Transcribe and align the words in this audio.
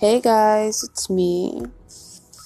Hey 0.00 0.22
guys, 0.22 0.82
it's 0.82 1.10
me, 1.10 1.60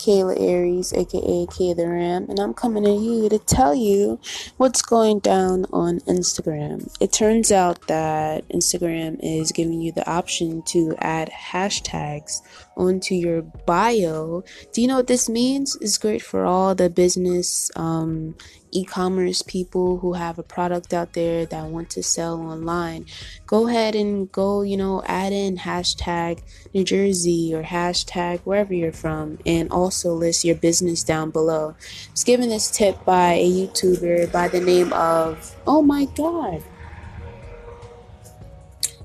Kayla 0.00 0.40
Aries, 0.40 0.92
aka 0.92 1.46
K 1.46 1.72
the 1.72 1.88
Ram, 1.88 2.26
and 2.28 2.40
I'm 2.40 2.52
coming 2.52 2.82
to 2.82 2.90
you 2.90 3.28
to 3.28 3.38
tell 3.38 3.76
you 3.76 4.18
what's 4.56 4.82
going 4.82 5.20
down 5.20 5.64
on 5.72 6.00
Instagram. 6.00 6.92
It 6.98 7.12
turns 7.12 7.52
out 7.52 7.86
that 7.86 8.48
Instagram 8.48 9.20
is 9.22 9.52
giving 9.52 9.80
you 9.80 9.92
the 9.92 10.04
option 10.10 10.62
to 10.62 10.96
add 10.98 11.30
hashtags 11.30 12.40
onto 12.76 13.14
your 13.14 13.42
bio. 13.42 14.42
Do 14.72 14.82
you 14.82 14.88
know 14.88 14.96
what 14.96 15.06
this 15.06 15.28
means? 15.28 15.78
It's 15.80 15.96
great 15.96 16.22
for 16.22 16.44
all 16.44 16.74
the 16.74 16.90
business 16.90 17.70
um, 17.76 18.34
e-commerce 18.74 19.40
people 19.42 19.98
who 19.98 20.12
have 20.14 20.38
a 20.38 20.42
product 20.42 20.92
out 20.92 21.12
there 21.14 21.46
that 21.46 21.64
want 21.64 21.88
to 21.88 22.02
sell 22.02 22.40
online 22.40 23.06
go 23.46 23.68
ahead 23.68 23.94
and 23.94 24.30
go 24.32 24.62
you 24.62 24.76
know 24.76 25.02
add 25.06 25.32
in 25.32 25.56
hashtag 25.56 26.42
new 26.74 26.84
jersey 26.84 27.54
or 27.54 27.62
hashtag 27.62 28.40
wherever 28.40 28.74
you're 28.74 28.92
from 28.92 29.38
and 29.46 29.70
also 29.70 30.12
list 30.12 30.44
your 30.44 30.56
business 30.56 31.02
down 31.02 31.30
below 31.30 31.74
it's 32.10 32.24
given 32.24 32.48
this 32.48 32.70
tip 32.70 33.02
by 33.04 33.32
a 33.32 33.50
youtuber 33.50 34.30
by 34.32 34.48
the 34.48 34.60
name 34.60 34.92
of 34.92 35.54
oh 35.66 35.80
my 35.80 36.04
god 36.16 36.62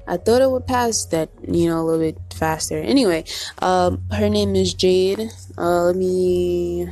I 0.09 0.17
thought 0.17 0.41
it 0.41 0.49
would 0.49 0.65
pass 0.65 1.05
that, 1.05 1.29
you 1.47 1.69
know, 1.69 1.79
a 1.79 1.83
little 1.83 1.99
bit 1.99 2.17
faster. 2.33 2.79
Anyway, 2.79 3.25
um, 3.59 4.01
her 4.11 4.27
name 4.27 4.55
is 4.55 4.73
Jade. 4.73 5.29
Uh, 5.55 5.83
let 5.83 5.95
me 5.95 6.89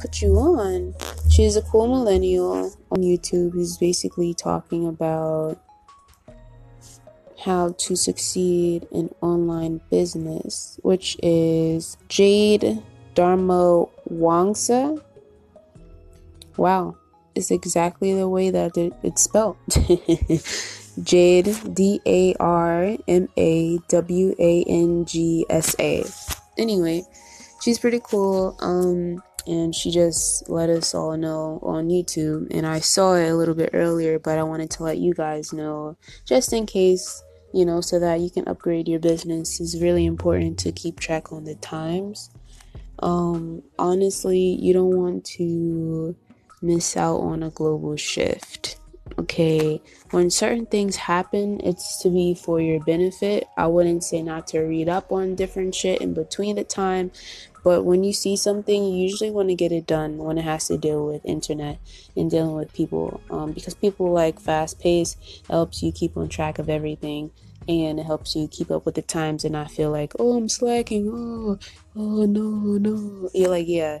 put 0.00 0.22
you 0.22 0.36
on. 0.36 0.94
She's 1.30 1.56
a 1.56 1.62
cool 1.62 1.86
millennial 1.86 2.72
on 2.90 3.02
YouTube 3.02 3.52
who's 3.52 3.76
basically 3.76 4.34
talking 4.34 4.86
about 4.86 5.60
how 7.44 7.74
to 7.78 7.96
succeed 7.96 8.86
in 8.90 9.14
online 9.20 9.80
business, 9.90 10.78
which 10.82 11.16
is 11.22 11.96
Jade 12.08 12.82
Dharma 13.14 13.86
Wangsa. 14.10 15.02
Wow, 16.56 16.96
it's 17.34 17.50
exactly 17.50 18.14
the 18.14 18.28
way 18.28 18.50
that 18.50 18.76
it's 19.02 19.22
spelled. 19.22 19.56
Jade 21.02 21.56
D 21.72 22.00
A 22.04 22.34
R 22.40 22.96
M 23.06 23.28
A 23.36 23.78
W 23.88 24.34
A 24.38 24.64
N 24.64 25.04
G 25.04 25.46
S 25.48 25.76
A. 25.78 26.04
Anyway, 26.58 27.04
she's 27.62 27.78
pretty 27.78 28.00
cool. 28.02 28.56
Um, 28.60 29.22
and 29.46 29.74
she 29.74 29.90
just 29.90 30.48
let 30.48 30.70
us 30.70 30.94
all 30.94 31.16
know 31.16 31.60
on 31.62 31.88
YouTube. 31.88 32.48
And 32.50 32.66
I 32.66 32.80
saw 32.80 33.14
it 33.14 33.28
a 33.28 33.36
little 33.36 33.54
bit 33.54 33.70
earlier, 33.72 34.18
but 34.18 34.38
I 34.38 34.42
wanted 34.42 34.70
to 34.72 34.82
let 34.82 34.98
you 34.98 35.14
guys 35.14 35.52
know 35.52 35.96
just 36.24 36.52
in 36.52 36.66
case, 36.66 37.22
you 37.52 37.64
know, 37.64 37.80
so 37.80 37.98
that 37.98 38.20
you 38.20 38.30
can 38.30 38.46
upgrade 38.48 38.88
your 38.88 39.00
business. 39.00 39.60
It's 39.60 39.80
really 39.80 40.06
important 40.06 40.58
to 40.60 40.72
keep 40.72 41.00
track 41.00 41.32
on 41.32 41.44
the 41.44 41.54
times. 41.56 42.30
Um, 43.00 43.62
honestly, 43.78 44.58
you 44.60 44.72
don't 44.72 44.96
want 44.96 45.24
to 45.36 46.14
miss 46.62 46.96
out 46.96 47.18
on 47.18 47.42
a 47.42 47.50
global 47.50 47.96
shift. 47.96 48.76
Okay, 49.18 49.82
when 50.12 50.30
certain 50.30 50.66
things 50.66 50.94
happen, 50.94 51.60
it's 51.64 52.00
to 52.02 52.10
be 52.10 52.34
for 52.34 52.60
your 52.60 52.80
benefit. 52.84 53.48
I 53.56 53.66
wouldn't 53.66 54.04
say 54.04 54.22
not 54.22 54.46
to 54.48 54.60
read 54.60 54.88
up 54.88 55.10
on 55.10 55.34
different 55.34 55.74
shit 55.74 56.00
in 56.00 56.14
between 56.14 56.56
the 56.56 56.64
time, 56.64 57.10
but 57.62 57.84
when 57.84 58.04
you 58.04 58.12
see 58.12 58.36
something, 58.36 58.84
you 58.84 58.96
usually 58.96 59.30
want 59.30 59.48
to 59.48 59.54
get 59.54 59.72
it 59.72 59.86
done 59.86 60.18
when 60.18 60.38
it 60.38 60.44
has 60.44 60.68
to 60.68 60.78
deal 60.78 61.06
with 61.06 61.24
internet 61.24 61.78
and 62.16 62.30
dealing 62.30 62.54
with 62.54 62.72
people. 62.72 63.20
Um, 63.30 63.52
because 63.52 63.74
people 63.74 64.12
like 64.12 64.40
fast 64.40 64.80
pace 64.80 65.16
helps 65.48 65.82
you 65.82 65.92
keep 65.92 66.16
on 66.16 66.28
track 66.28 66.58
of 66.58 66.70
everything 66.70 67.30
and 67.68 68.00
it 68.00 68.06
helps 68.06 68.34
you 68.34 68.48
keep 68.48 68.70
up 68.70 68.86
with 68.86 68.94
the 68.94 69.02
times 69.02 69.44
and 69.44 69.52
not 69.52 69.70
feel 69.70 69.90
like, 69.90 70.12
oh, 70.18 70.36
I'm 70.36 70.48
slacking. 70.48 71.08
Oh, 71.12 71.58
oh 71.96 72.24
no, 72.24 72.78
no. 72.78 73.28
You're 73.34 73.50
like, 73.50 73.68
yeah, 73.68 74.00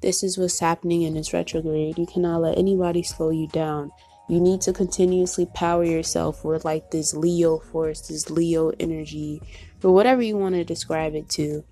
this 0.00 0.22
is 0.22 0.38
what's 0.38 0.60
happening 0.60 1.02
in 1.02 1.14
this 1.14 1.32
retrograde. 1.32 1.98
You 1.98 2.06
cannot 2.06 2.42
let 2.42 2.58
anybody 2.58 3.02
slow 3.02 3.30
you 3.30 3.48
down. 3.48 3.90
You 4.28 4.40
need 4.40 4.60
to 4.62 4.72
continuously 4.72 5.46
power 5.46 5.84
yourself 5.84 6.44
with 6.44 6.64
like 6.64 6.90
this 6.90 7.12
Leo 7.12 7.58
force, 7.58 8.08
this 8.08 8.30
Leo 8.30 8.70
energy, 8.78 9.42
or 9.82 9.92
whatever 9.92 10.22
you 10.22 10.36
want 10.36 10.54
to 10.54 10.64
describe 10.64 11.14
it 11.14 11.28
to. 11.30 11.64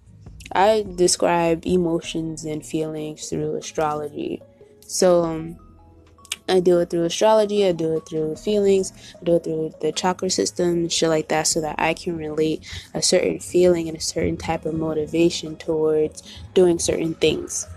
I 0.53 0.85
describe 0.97 1.65
emotions 1.65 2.45
and 2.45 2.65
feelings 2.65 3.29
through 3.29 3.57
astrology. 3.57 4.43
So 4.81 5.23
um, 5.23 5.59
I 6.49 6.61
do 6.61 6.81
it 6.81 6.91
through 6.91 7.05
astrology, 7.05 7.65
I 7.65 7.73
do 7.73 7.97
it 7.97 8.09
through 8.09 8.37
feelings, 8.37 8.93
I 9.21 9.25
do 9.25 9.37
it 9.37 9.45
through 9.45 9.75
the 9.81 9.93
chakra 9.93 10.31
system, 10.31 10.89
shit 10.89 11.09
like 11.09 11.29
that, 11.29 11.47
so 11.47 11.61
that 11.61 11.77
I 11.79 11.95
can 11.95 12.17
relate 12.17 12.65
a 12.93 13.01
certain 13.01 13.39
feeling 13.39 13.89
and 13.89 13.97
a 13.97 14.01
certain 14.01 14.37
type 14.37 14.65
of 14.65 14.75
motivation 14.75 15.57
towards 15.57 16.23
doing 16.55 16.79
certain 16.79 17.15
things. 17.15 17.69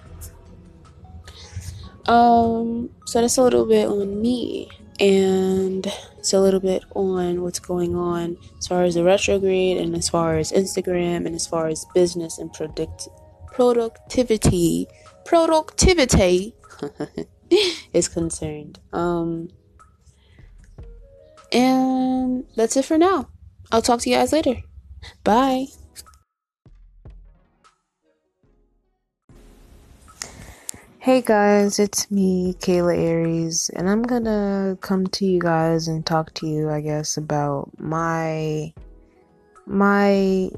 Um, 2.08 2.90
so 3.06 3.22
that's 3.22 3.38
a 3.38 3.44
little 3.44 3.66
bit 3.66 3.88
on 3.88 4.22
me 4.22 4.70
and 5.04 5.86
it's 6.18 6.32
a 6.32 6.40
little 6.40 6.62
bit 6.62 6.86
on 6.96 7.42
what's 7.42 7.60
going 7.60 7.94
on 7.94 8.38
as 8.58 8.68
far 8.68 8.84
as 8.84 8.96
the 8.96 9.04
retrograde 9.04 9.76
and 9.78 9.94
as 9.96 10.08
far 10.08 10.38
as 10.38 10.54
Instagram 10.54 11.26
and 11.26 11.36
as 11.36 11.46
far 11.46 11.68
as 11.68 11.86
business 11.94 12.38
and 12.38 12.54
product 12.54 13.10
productivity 13.48 14.88
productivity 15.26 16.56
is 17.94 18.08
concerned. 18.08 18.80
Um 18.94 19.50
and 21.52 22.46
that's 22.56 22.78
it 22.78 22.86
for 22.86 22.98
now. 22.98 23.28
I'll 23.74 23.82
talk 23.82 24.00
to 24.02 24.10
you 24.10 24.16
guys 24.16 24.32
later. 24.32 24.56
Bye. 25.26 25.68
Hey 31.04 31.22
guys, 31.22 31.80
it's 31.80 32.10
me, 32.10 32.54
Kayla 32.60 32.98
Aries, 32.98 33.70
and 33.76 33.90
I'm 33.90 34.04
gonna 34.04 34.78
come 34.80 35.06
to 35.08 35.26
you 35.26 35.38
guys 35.38 35.90
and 35.90 36.06
talk 36.06 36.34
to 36.36 36.48
you, 36.48 36.70
I 36.70 36.80
guess, 36.80 37.18
about 37.18 37.72
my 37.78 38.72
my 39.66 40.50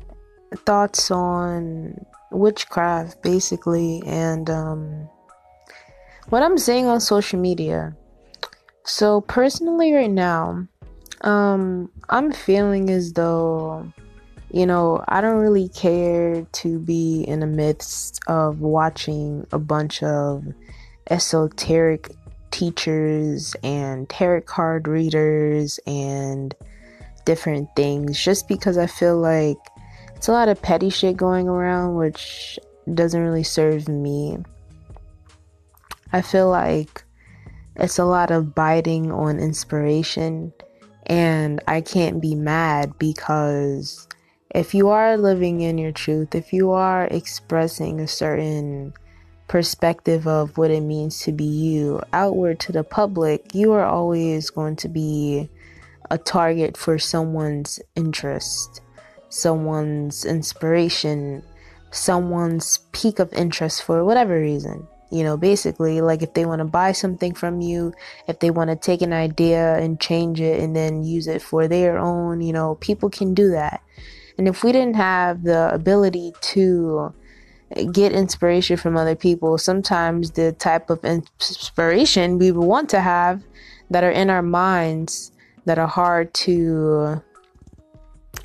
thoughts 0.57 1.09
on 1.09 1.95
witchcraft, 2.29 3.23
basically, 3.23 4.03
and 4.05 4.47
um, 4.51 5.09
what 6.29 6.43
I'm 6.43 6.59
saying 6.59 6.85
on 6.85 7.01
social 7.01 7.39
media. 7.39 7.97
So 8.83 9.21
personally, 9.21 9.93
right 9.93 10.11
now, 10.11 10.67
um, 11.21 11.89
I'm 12.11 12.31
feeling 12.31 12.91
as 12.91 13.13
though 13.13 13.91
you 14.55 14.65
know, 14.65 15.03
I 15.09 15.19
don't 15.19 15.41
really 15.41 15.67
care 15.67 16.47
to 16.49 16.79
be 16.79 17.23
in 17.23 17.41
the 17.41 17.45
midst 17.45 18.21
of 18.27 18.61
watching 18.61 19.45
a 19.51 19.59
bunch 19.59 20.01
of 20.01 20.45
esoteric 21.09 22.09
teachers 22.51 23.53
and 23.63 24.07
tarot 24.07 24.43
card 24.43 24.87
readers 24.87 25.77
and 25.85 26.55
different 27.25 27.67
things 27.75 28.17
just 28.17 28.47
because 28.47 28.77
I 28.77 28.87
feel 28.87 29.19
like 29.19 29.57
it's 30.15 30.29
a 30.29 30.31
lot 30.31 30.47
of 30.47 30.61
petty 30.61 30.89
shit 30.89 31.17
going 31.17 31.49
around 31.49 31.95
which 31.95 32.57
doesn't 32.93 33.21
really 33.21 33.43
serve 33.43 33.89
me. 33.89 34.37
I 36.13 36.21
feel 36.21 36.49
like 36.49 37.03
it's 37.75 37.99
a 37.99 38.05
lot 38.05 38.31
of 38.31 38.55
biting 38.55 39.11
on 39.11 39.37
inspiration 39.37 40.53
and 41.07 41.61
I 41.67 41.81
can't 41.81 42.21
be 42.21 42.35
mad 42.35 42.97
because 42.97 44.07
if 44.55 44.73
you 44.73 44.87
are 44.87 45.17
living 45.17 45.59
in 45.59 45.77
your 45.77 45.91
truth, 45.91 46.33
if 46.33 46.53
you 46.53 46.71
are 46.71 47.07
expressing 47.11 47.99
a 47.99 48.07
certain 48.07 48.93
perspective 49.49 50.25
of 50.27 50.57
what 50.57 50.71
it 50.71 50.79
means 50.79 51.19
to 51.19 51.33
be 51.33 51.43
you 51.43 52.01
outward 52.13 52.57
to 52.61 52.71
the 52.71 52.83
public, 52.83 53.53
you 53.53 53.73
are 53.73 53.83
always 53.83 54.49
going 54.49 54.77
to 54.77 54.87
be 54.87 55.49
a 56.09 56.17
target 56.17 56.77
for 56.77 56.97
someone's 56.97 57.81
interest, 57.97 58.79
someone's 59.27 60.23
inspiration, 60.23 61.43
someone's 61.91 62.77
peak 62.93 63.19
of 63.19 63.33
interest 63.33 63.83
for 63.83 64.05
whatever 64.05 64.39
reason. 64.39 64.87
You 65.11 65.23
know, 65.23 65.35
basically, 65.35 65.99
like 65.99 66.21
if 66.21 66.33
they 66.33 66.45
want 66.45 66.59
to 66.59 66.65
buy 66.65 66.93
something 66.93 67.33
from 67.33 67.59
you, 67.59 67.93
if 68.29 68.39
they 68.39 68.51
want 68.51 68.69
to 68.69 68.77
take 68.77 69.01
an 69.01 69.13
idea 69.13 69.75
and 69.75 69.99
change 69.99 70.39
it 70.39 70.61
and 70.61 70.73
then 70.73 71.03
use 71.03 71.27
it 71.27 71.41
for 71.41 71.67
their 71.67 71.97
own, 71.97 72.39
you 72.39 72.53
know, 72.53 72.75
people 72.75 73.09
can 73.09 73.33
do 73.33 73.51
that. 73.51 73.81
And 74.37 74.47
if 74.47 74.63
we 74.63 74.71
didn't 74.71 74.95
have 74.95 75.43
the 75.43 75.73
ability 75.73 76.33
to 76.41 77.13
get 77.91 78.11
inspiration 78.11 78.77
from 78.77 78.97
other 78.97 79.15
people, 79.15 79.57
sometimes 79.57 80.31
the 80.31 80.51
type 80.53 80.89
of 80.89 81.03
inspiration 81.03 82.37
we 82.37 82.51
would 82.51 82.65
want 82.65 82.89
to 82.89 83.01
have 83.01 83.43
that 83.89 84.03
are 84.03 84.11
in 84.11 84.29
our 84.29 84.41
minds 84.41 85.31
that 85.65 85.79
are 85.79 85.87
hard 85.87 86.33
to 86.33 87.21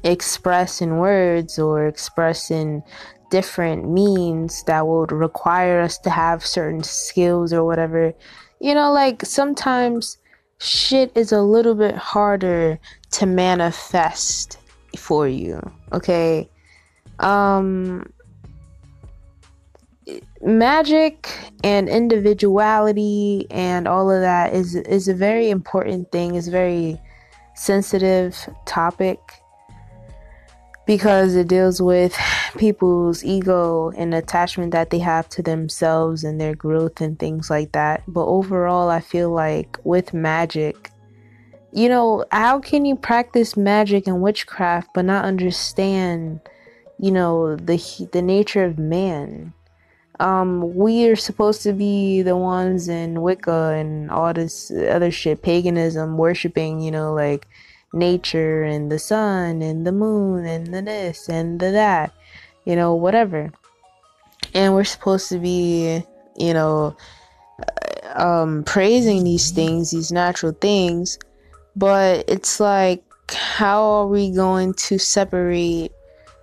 express 0.04 0.80
in 0.80 0.98
words 0.98 1.58
or 1.58 1.86
express 1.86 2.50
in 2.50 2.82
different 3.30 3.88
means 3.88 4.64
that 4.64 4.86
would 4.86 5.12
require 5.12 5.80
us 5.80 5.98
to 5.98 6.10
have 6.10 6.44
certain 6.44 6.82
skills 6.82 7.52
or 7.52 7.64
whatever. 7.64 8.12
You 8.60 8.74
know, 8.74 8.92
like 8.92 9.24
sometimes 9.24 10.18
shit 10.58 11.12
is 11.14 11.32
a 11.32 11.42
little 11.42 11.74
bit 11.74 11.94
harder 11.94 12.78
to 13.12 13.26
manifest 13.26 14.58
for 14.96 15.28
you. 15.28 15.60
Okay. 15.92 16.48
Um, 17.18 18.10
magic 20.42 21.28
and 21.62 21.88
individuality 21.88 23.46
and 23.50 23.86
all 23.86 24.10
of 24.10 24.20
that 24.22 24.54
is 24.54 24.74
is 24.74 25.08
a 25.08 25.14
very 25.14 25.50
important 25.50 26.10
thing. 26.10 26.34
It's 26.34 26.48
a 26.48 26.50
very 26.50 27.00
sensitive 27.54 28.36
topic 28.64 29.18
because 30.86 31.36
it 31.36 31.46
deals 31.46 31.80
with 31.80 32.16
people's 32.56 33.22
ego 33.22 33.92
and 33.96 34.14
attachment 34.14 34.72
that 34.72 34.90
they 34.90 34.98
have 34.98 35.28
to 35.28 35.42
themselves 35.42 36.24
and 36.24 36.40
their 36.40 36.54
growth 36.54 37.00
and 37.00 37.18
things 37.18 37.48
like 37.50 37.70
that. 37.72 38.02
But 38.08 38.26
overall, 38.26 38.88
I 38.88 39.00
feel 39.00 39.30
like 39.30 39.78
with 39.84 40.12
magic, 40.12 40.90
you 41.72 41.88
know, 41.88 42.24
how 42.32 42.58
can 42.58 42.84
you 42.84 42.96
practice 42.96 43.56
magic 43.56 44.06
and 44.06 44.20
witchcraft 44.20 44.90
but 44.94 45.04
not 45.04 45.24
understand, 45.24 46.40
you 46.98 47.10
know, 47.10 47.56
the 47.56 48.08
the 48.12 48.22
nature 48.22 48.64
of 48.64 48.78
man? 48.78 49.52
Um, 50.18 50.74
we 50.74 51.08
are 51.08 51.16
supposed 51.16 51.62
to 51.62 51.72
be 51.72 52.20
the 52.20 52.36
ones 52.36 52.88
in 52.88 53.22
Wicca 53.22 53.74
and 53.74 54.10
all 54.10 54.34
this 54.34 54.70
other 54.70 55.10
shit, 55.10 55.42
paganism, 55.42 56.18
worshiping, 56.18 56.80
you 56.80 56.90
know, 56.90 57.14
like 57.14 57.46
nature 57.94 58.62
and 58.62 58.92
the 58.92 58.98
sun 58.98 59.62
and 59.62 59.86
the 59.86 59.92
moon 59.92 60.44
and 60.44 60.74
the 60.74 60.82
this 60.82 61.28
and 61.28 61.58
the 61.58 61.70
that, 61.70 62.12
you 62.66 62.76
know, 62.76 62.94
whatever. 62.94 63.50
And 64.52 64.74
we're 64.74 64.84
supposed 64.84 65.28
to 65.30 65.38
be, 65.38 66.02
you 66.36 66.52
know, 66.52 66.96
uh, 67.58 68.22
um, 68.22 68.64
praising 68.64 69.24
these 69.24 69.50
things, 69.52 69.90
these 69.90 70.12
natural 70.12 70.52
things, 70.52 71.18
but 71.76 72.24
it's 72.28 72.60
like, 72.60 73.04
how 73.32 73.82
are 73.82 74.06
we 74.06 74.30
going 74.30 74.74
to 74.74 74.98
separate 74.98 75.92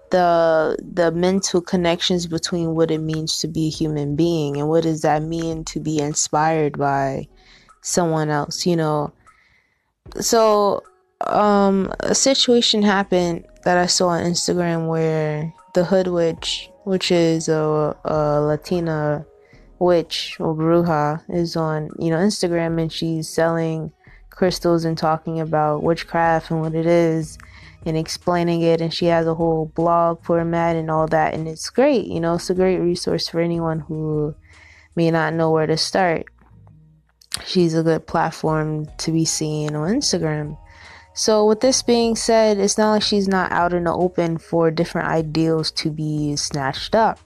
the 0.10 0.78
the 0.94 1.12
mental 1.12 1.60
connections 1.60 2.28
between 2.28 2.76
what 2.76 2.92
it 2.92 3.00
means 3.00 3.40
to 3.40 3.48
be 3.48 3.68
a 3.68 3.72
human 3.72 4.16
being 4.16 4.56
and 4.58 4.70
what 4.70 4.84
does 4.84 5.02
that 5.02 5.22
mean 5.22 5.66
to 5.66 5.82
be 5.82 6.00
inspired 6.00 6.78
by 6.78 7.28
someone 7.82 8.30
else 8.30 8.66
you 8.66 8.76
know? 8.76 9.12
So 10.22 10.84
um 11.26 11.92
a 12.00 12.16
situation 12.16 12.84
happened 12.84 13.46
that 13.64 13.78
I 13.78 13.88
saw 13.88 14.10
on 14.10 14.24
Instagram 14.24 14.88
where 14.88 15.54
the 15.74 15.84
Hoodwitch, 15.84 16.70
which 16.86 17.12
is 17.12 17.50
a, 17.50 17.96
a 18.06 18.42
Latina 18.42 19.26
witch 19.80 20.38
or 20.40 20.56
bruja, 20.56 21.22
is 21.30 21.58
on 21.58 21.90
you 22.00 22.10
know 22.10 22.18
Instagram 22.18 22.82
and 22.82 22.92
she's 22.92 23.28
selling 23.28 23.92
crystals 24.38 24.86
and 24.86 24.98
talking 24.98 25.40
about 25.40 25.84
witchcraft 25.84 26.52
and 26.52 26.62
what 26.62 26.76
it 26.76 26.86
is 26.86 27.38
and 27.86 27.98
explaining 27.98 28.62
it. 28.62 28.80
And 28.80 28.94
she 28.94 29.08
has 29.08 29.26
a 29.26 29.34
whole 29.34 29.72
blog 29.76 30.24
format 30.24 30.76
and 30.76 30.92
all 30.92 31.08
that. 31.08 31.34
And 31.34 31.48
it's 31.48 31.70
great 31.70 32.06
you 32.06 32.20
know 32.20 32.36
it's 32.36 32.50
a 32.50 32.56
great 32.56 32.78
resource 32.78 33.28
for 33.28 33.42
anyone 33.42 33.80
who 33.80 34.36
may 34.96 35.12
not 35.12 35.34
know 35.34 35.52
where 35.52 35.68
to 35.68 35.78
start. 35.78 36.26
She's 37.46 37.74
a 37.74 37.84
good 37.84 38.08
platform 38.08 38.88
to 38.98 39.12
be 39.12 39.26
seen 39.26 39.76
on 39.76 39.90
instagram. 39.90 40.58
So, 41.14 41.48
with 41.48 41.62
this 41.62 41.82
being 41.82 42.16
said, 42.16 42.60
it's 42.60 42.78
not 42.78 42.92
like 42.92 43.02
she's 43.02 43.28
not 43.28 43.52
out 43.52 43.74
in 43.74 43.86
the 43.86 43.92
open 43.92 44.38
for 44.38 44.70
different 44.70 45.08
ideals 45.08 45.72
to 45.72 45.90
be 45.90 46.36
snatched 46.36 46.94
up. 46.94 47.20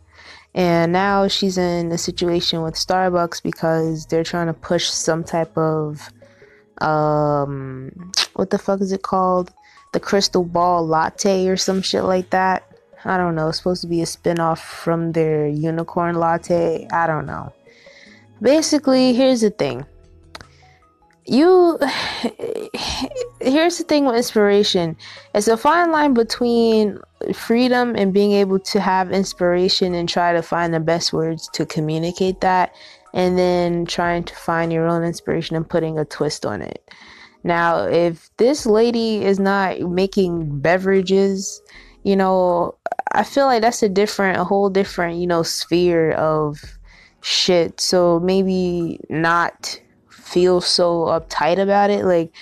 And 0.54 0.94
now 0.94 1.28
she's 1.28 1.58
in 1.58 1.92
a 1.92 1.98
situation 1.98 2.62
with 2.62 2.76
Starbucks 2.76 3.44
because 3.44 4.06
they're 4.06 4.24
trying 4.24 4.48
to 4.48 4.54
push 4.54 4.90
some 4.90 5.26
type 5.26 5.58
of 5.58 6.10
um 6.82 8.12
what 8.34 8.50
the 8.50 8.58
fuck 8.58 8.82
is 8.82 8.92
it 8.92 9.04
called? 9.04 9.52
The 9.94 10.00
crystal 10.00 10.44
ball 10.44 10.86
latte 10.86 11.48
or 11.48 11.58
some 11.58 11.82
shit 11.82 12.04
like 12.04 12.30
that. 12.32 12.64
I 13.04 13.18
don't 13.18 13.36
know. 13.36 13.50
It's 13.50 13.58
supposed 13.58 13.82
to 13.82 13.88
be 13.88 14.02
a 14.02 14.06
spin-off 14.06 14.62
from 14.64 15.12
their 15.12 15.48
unicorn 15.48 16.16
latte. 16.16 16.88
I 16.92 17.08
don't 17.08 17.26
know. 17.26 17.52
Basically, 18.42 19.14
here's 19.14 19.42
the 19.42 19.50
thing 19.50 19.86
you 21.26 21.80
here's 23.42 23.78
the 23.78 23.84
thing 23.88 24.06
with 24.06 24.16
inspiration 24.16 24.96
it's 25.34 25.48
a 25.48 25.58
fine 25.58 25.92
line 25.92 26.14
between 26.14 27.00
freedom 27.34 27.96
and 27.96 28.14
being 28.14 28.32
able 28.32 28.60
to 28.60 28.80
have 28.80 29.12
inspiration 29.12 29.94
and 29.94 30.10
try 30.10 30.34
to 30.34 30.42
find 30.42 30.74
the 30.74 30.80
best 30.80 31.14
words 31.14 31.48
to 31.54 31.66
communicate 31.66 32.42
that 32.42 32.74
and 33.14 33.38
then 33.38 33.86
trying 33.86 34.24
to 34.24 34.36
find 34.36 34.72
your 34.72 34.88
own 34.88 35.04
inspiration 35.04 35.56
and 35.56 35.70
putting 35.70 35.98
a 35.98 36.06
twist 36.06 36.46
on 36.46 36.62
it 36.62 36.90
now 37.44 37.84
if 37.84 38.30
this 38.38 38.66
lady 38.66 39.24
is 39.24 39.40
not 39.40 39.80
making 39.82 40.60
beverages 40.60 41.62
you 42.04 42.16
know 42.16 42.76
i 43.14 43.24
feel 43.24 43.46
like 43.46 43.62
that's 43.62 43.84
a 43.84 43.90
different 43.90 44.38
a 44.38 44.44
whole 44.44 44.70
different 44.70 45.18
you 45.18 45.28
know 45.28 45.44
sphere 45.44 46.12
of 46.14 46.78
shit 47.22 47.80
so 47.80 48.20
maybe 48.20 49.00
not 49.10 49.80
feel 50.32 50.62
so 50.62 51.06
uptight 51.06 51.60
about 51.60 51.90
it. 51.90 52.06
Like 52.06 52.34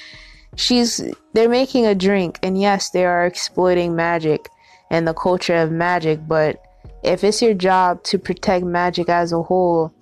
she's 0.55 1.01
they're 1.33 1.49
making 1.49 1.85
a 1.85 1.95
drink 1.95 2.39
and 2.43 2.59
yes, 2.59 2.91
they 2.91 3.05
are 3.05 3.25
exploiting 3.25 3.95
magic 3.95 4.49
and 4.91 5.07
the 5.07 5.13
culture 5.13 5.55
of 5.55 5.71
magic, 5.71 6.19
but 6.27 6.61
if 7.03 7.23
it's 7.23 7.41
your 7.41 7.53
job 7.53 8.03
to 8.03 8.17
protect 8.17 8.65
magic 8.65 9.09
as 9.09 9.31
a 9.31 9.41
whole, 9.41 9.93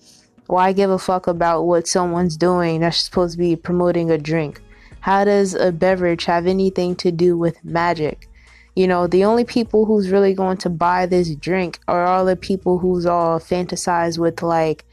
why 0.48 0.74
give 0.74 0.90
a 0.90 0.98
fuck 0.98 1.28
about 1.28 1.64
what 1.64 1.88
someone's 1.88 2.38
doing 2.38 2.80
that's 2.80 3.04
supposed 3.04 3.34
to 3.34 3.38
be 3.38 3.56
promoting 3.56 4.10
a 4.10 4.18
drink? 4.18 4.62
How 5.00 5.24
does 5.24 5.54
a 5.54 5.72
beverage 5.72 6.26
have 6.26 6.48
anything 6.48 6.96
to 6.98 7.12
do 7.12 7.38
with 7.38 7.64
magic? 7.64 8.28
You 8.76 8.88
know, 8.88 9.08
the 9.08 9.26
only 9.26 9.44
people 9.44 9.86
who's 9.86 10.10
really 10.10 10.34
going 10.34 10.58
to 10.58 10.70
buy 10.70 11.06
this 11.06 11.34
drink 11.36 11.80
are 11.88 12.06
all 12.06 12.26
the 12.26 12.36
people 12.36 12.78
who's 12.78 13.06
all 13.06 13.40
fantasize 13.40 14.18
with 14.18 14.44
like 14.44 14.86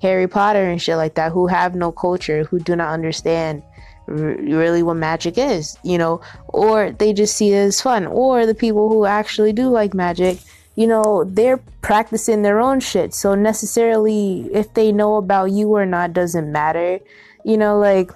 Harry 0.00 0.28
Potter 0.28 0.64
and 0.64 0.80
shit 0.80 0.96
like 0.96 1.14
that 1.14 1.32
who 1.32 1.46
have 1.46 1.74
no 1.74 1.92
culture, 1.92 2.44
who 2.44 2.58
do 2.58 2.76
not 2.76 2.90
understand 2.92 3.62
really 4.06 4.82
what 4.82 4.94
magic 4.94 5.38
is, 5.38 5.76
you 5.82 5.96
know, 5.96 6.20
or 6.48 6.90
they 6.92 7.12
just 7.12 7.36
see 7.36 7.52
it 7.52 7.56
as 7.56 7.80
fun, 7.80 8.06
or 8.06 8.46
the 8.46 8.54
people 8.54 8.88
who 8.88 9.06
actually 9.06 9.52
do 9.52 9.68
like 9.68 9.94
magic, 9.94 10.38
you 10.74 10.86
know, 10.86 11.24
they're 11.24 11.58
practicing 11.82 12.42
their 12.42 12.60
own 12.60 12.80
shit. 12.80 13.14
So 13.14 13.34
necessarily, 13.34 14.48
if 14.52 14.72
they 14.74 14.92
know 14.92 15.16
about 15.16 15.50
you 15.50 15.74
or 15.74 15.86
not 15.86 16.12
doesn't 16.12 16.50
matter, 16.50 17.00
you 17.44 17.56
know, 17.56 17.78
like 17.78 18.10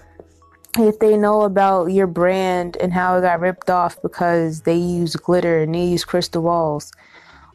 if 0.78 0.98
they 0.98 1.16
know 1.16 1.42
about 1.42 1.86
your 1.86 2.06
brand 2.06 2.76
and 2.78 2.92
how 2.92 3.16
it 3.16 3.22
got 3.22 3.40
ripped 3.40 3.70
off 3.70 4.00
because 4.02 4.62
they 4.62 4.76
use 4.76 5.16
glitter 5.16 5.62
and 5.62 5.74
they 5.74 5.84
use 5.84 6.04
crystal 6.04 6.42
balls. 6.42 6.92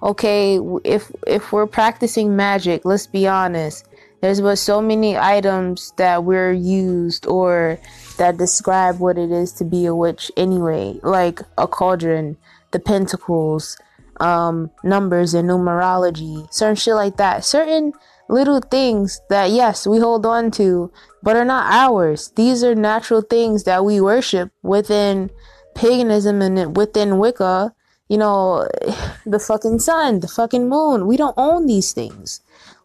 Okay, 0.04 0.60
if 0.84 1.12
if 1.28 1.52
we're 1.52 1.68
practicing 1.68 2.36
magic, 2.36 2.86
let's 2.86 3.08
be 3.08 3.28
honest 3.28 3.86
there's 4.22 4.40
but 4.40 4.58
so 4.58 4.82
many 4.82 5.18
items 5.18 5.94
that 5.98 6.24
we're 6.24 6.54
used 6.54 7.26
or 7.26 7.80
that 8.18 8.38
describe 8.38 9.00
what 9.00 9.18
it 9.18 9.32
is 9.32 9.52
to 9.54 9.66
be 9.66 9.86
a 9.88 9.96
witch 9.96 10.32
anyway, 10.38 11.00
like 11.02 11.42
a 11.58 11.68
cauldron, 11.68 12.38
the 12.70 12.80
pentacles, 12.80 13.78
um, 14.22 14.72
numbers 14.84 15.34
and 15.34 15.50
numerology, 15.50 16.52
certain 16.54 16.76
shit 16.76 16.96
like 16.96 17.18
that. 17.18 17.44
Certain 17.44 17.94
little 18.30 18.62
things 18.62 19.22
that 19.30 19.52
yes, 19.52 19.86
we 19.86 20.00
hold 20.00 20.26
on 20.26 20.52
to, 20.52 20.92
but 21.24 21.36
are 21.36 21.46
not 21.46 21.72
ours. 21.72 22.32
These 22.36 22.64
are 22.64 22.76
natural 22.76 23.22
things 23.22 23.66
that 23.66 23.84
we 23.84 24.00
worship 24.00 24.52
within 24.62 25.30
paganism 25.76 26.42
and 26.42 26.78
within 26.78 27.18
Wicca. 27.18 27.74
You 28.08 28.18
know, 28.18 28.70
the 29.26 29.40
fucking 29.40 29.80
sun, 29.80 30.20
the 30.20 30.28
fucking 30.28 30.70
moon. 30.70 31.08
We 31.08 31.18
don't 31.18 31.36
own 31.38 31.66
these 31.66 31.92
things 31.92 32.42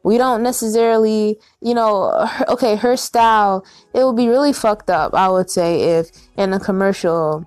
we 0.07 0.19
don't 0.19 0.40
necessarily, 0.40 1.37
you 1.61 1.75
know, 1.75 2.28
okay, 2.49 2.76
her 2.76 2.97
style, 2.97 3.66
it 3.93 4.05
would 4.05 4.14
be 4.14 4.28
really 4.28 4.52
fucked 4.52 4.88
up, 4.88 5.12
I 5.14 5.28
would 5.28 5.50
say, 5.50 5.99
if 5.99 6.12
in 6.37 6.52
a 6.52 6.61
commercial 6.61 7.45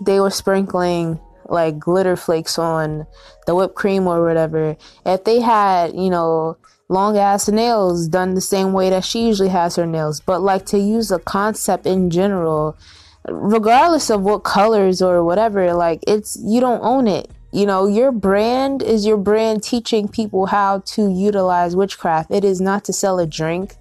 they 0.00 0.20
were 0.20 0.30
sprinkling 0.30 1.18
like 1.48 1.78
glitter 1.78 2.16
flakes 2.16 2.58
on 2.58 3.06
the 3.46 3.54
whipped 3.54 3.74
cream 3.74 4.06
or 4.06 4.24
whatever. 4.24 4.76
If 5.04 5.24
they 5.24 5.40
had, 5.40 5.94
you 5.94 6.10
know, 6.10 6.56
long 6.88 7.16
ass 7.16 7.48
nails 7.48 8.08
done 8.08 8.34
the 8.34 8.40
same 8.40 8.72
way 8.72 8.90
that 8.90 9.04
she 9.04 9.26
usually 9.26 9.48
has 9.50 9.76
her 9.76 9.86
nails, 9.86 10.20
but 10.20 10.40
like 10.40 10.66
to 10.66 10.78
use 10.78 11.10
a 11.10 11.18
concept 11.18 11.86
in 11.86 12.10
general, 12.10 12.76
regardless 13.28 14.10
of 14.10 14.22
what 14.22 14.44
colors 14.44 15.02
or 15.02 15.24
whatever, 15.24 15.72
like 15.74 16.00
it's 16.06 16.38
you 16.42 16.60
don't 16.60 16.82
own 16.82 17.06
it. 17.06 17.30
You 17.52 17.64
know, 17.64 17.86
your 17.86 18.12
brand 18.12 18.82
is 18.82 19.06
your 19.06 19.16
brand 19.16 19.62
teaching 19.62 20.08
people 20.08 20.46
how 20.46 20.80
to 20.80 21.10
utilize 21.10 21.74
witchcraft. 21.74 22.30
It 22.30 22.44
is 22.44 22.60
not 22.60 22.84
to 22.84 22.92
sell 22.92 23.18
a 23.18 23.26
drink. 23.26 23.76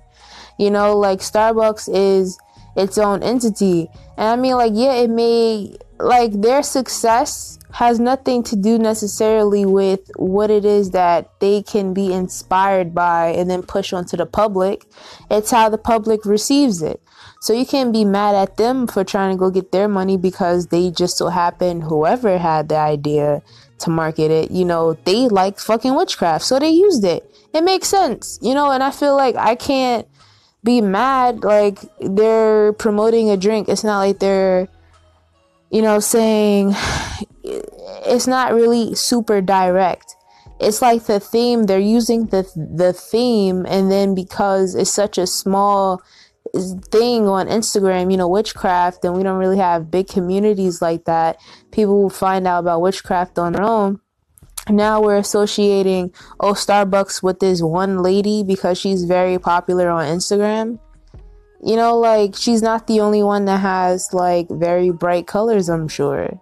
You 0.58 0.72
know, 0.72 0.98
like 0.98 1.20
Starbucks 1.20 1.90
is 1.94 2.38
its 2.78 2.98
own 2.98 3.24
entity. 3.24 3.90
And 4.18 4.28
I 4.28 4.36
mean, 4.38 4.54
like, 4.54 4.72
yeah, 4.76 4.94
it 4.94 5.10
may, 5.10 5.76
like, 6.00 6.42
their 6.42 6.64
success 6.64 7.58
has 7.72 8.00
nothing 8.00 8.42
to 8.44 8.56
do 8.56 8.78
necessarily 8.78 9.66
with 9.66 10.10
what 10.16 10.50
it 10.50 10.64
is 10.64 10.92
that 10.92 11.30
they 11.42 11.62
can 11.62 11.94
be 11.94 12.14
inspired 12.14 12.96
by 12.96 13.28
and 13.28 13.50
then 13.50 13.62
push 13.62 13.92
onto 13.92 14.16
the 14.16 14.26
public. 14.26 14.86
It's 15.30 15.52
how 15.52 15.70
the 15.70 15.78
public 15.78 16.26
receives 16.26 16.82
it. 16.82 17.02
So 17.42 17.54
you 17.54 17.66
can't 17.66 17.92
be 17.92 18.06
mad 18.06 18.34
at 18.34 18.58
them 18.58 18.88
for 18.88 19.04
trying 19.04 19.36
to 19.36 19.40
go 19.40 19.52
get 19.52 19.72
their 19.72 19.88
money 19.88 20.18
because 20.18 20.68
they 20.68 20.90
just 20.90 21.18
so 21.18 21.28
happen, 21.28 21.82
whoever 21.82 22.38
had 22.38 22.70
the 22.70 22.78
idea, 22.78 23.42
to 23.80 23.90
market 23.90 24.32
it. 24.32 24.52
You 24.52 24.66
know, 24.66 24.94
they 25.06 25.28
like 25.28 25.60
fucking 25.60 25.96
witchcraft, 25.96 26.46
so 26.46 26.60
they 26.60 26.70
used 26.70 27.04
it. 27.04 27.30
It 27.54 27.64
makes 27.64 27.88
sense, 27.88 28.40
you 28.42 28.54
know, 28.54 28.72
and 28.72 28.82
I 28.82 28.92
feel 28.92 29.16
like 29.16 29.36
I 29.36 29.56
can't 29.56 30.08
be 30.64 30.82
mad 30.82 31.44
like 31.44 31.80
they're 32.00 32.74
promoting 32.74 33.30
a 33.30 33.38
drink. 33.38 33.70
It's 33.70 33.84
not 33.84 34.00
like 34.00 34.20
they're 34.20 34.68
you 35.72 35.82
know 35.82 36.00
saying 36.00 36.74
it's 37.44 38.28
not 38.28 38.54
really 38.54 38.96
super 38.96 39.42
direct. 39.42 40.16
It's 40.60 40.82
like 40.82 41.04
the 41.04 41.20
theme 41.20 41.64
they're 41.64 41.80
using 41.80 42.28
the 42.28 42.44
the 42.56 42.94
theme 42.94 43.66
and 43.68 43.92
then 43.92 44.16
because 44.16 44.74
it's 44.76 44.94
such 44.94 45.18
a 45.18 45.28
small 45.28 46.02
thing 46.92 47.28
on 47.28 47.48
Instagram, 47.48 48.12
you 48.12 48.18
know, 48.18 48.28
witchcraft, 48.28 49.04
and 49.04 49.16
we 49.16 49.24
don't 49.24 49.38
really 49.38 49.58
have 49.58 49.92
big 49.92 50.08
communities 50.08 50.82
like 50.82 51.06
that. 51.06 51.38
People 51.72 52.02
will 52.02 52.10
find 52.10 52.48
out 52.48 52.60
about 52.60 52.82
witchcraft 52.82 53.38
on 53.38 53.54
their 53.54 53.64
own. 53.64 54.00
Now 54.70 55.02
we're 55.02 55.18
associating, 55.18 56.14
oh, 56.40 56.54
Starbucks 56.54 57.22
with 57.22 57.40
this 57.40 57.62
one 57.62 58.02
lady 58.02 58.44
because 58.44 58.80
she's 58.80 59.04
very 59.04 59.38
popular 59.38 59.90
on 59.90 60.06
Instagram. 60.06 60.80
You 61.66 61.76
know, 61.76 61.98
like, 61.98 62.36
she's 62.36 62.62
not 62.62 62.86
the 62.86 63.00
only 63.00 63.24
one 63.24 63.46
that 63.46 63.58
has, 63.58 64.14
like, 64.14 64.48
very 64.50 64.92
bright 64.92 65.26
colors, 65.26 65.68
I'm 65.68 65.88
sure. 65.88 66.40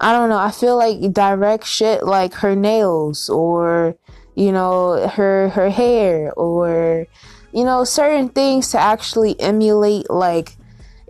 I 0.00 0.12
don't 0.12 0.28
know. 0.28 0.38
I 0.38 0.52
feel 0.52 0.76
like 0.76 1.12
direct 1.12 1.66
shit 1.66 2.04
like 2.04 2.34
her 2.34 2.54
nails 2.54 3.28
or, 3.28 3.96
you 4.36 4.52
know, 4.52 5.08
her, 5.08 5.48
her 5.48 5.70
hair 5.70 6.32
or, 6.34 7.06
you 7.52 7.64
know, 7.64 7.82
certain 7.84 8.28
things 8.28 8.70
to 8.70 8.78
actually 8.78 9.38
emulate 9.40 10.10
like 10.10 10.56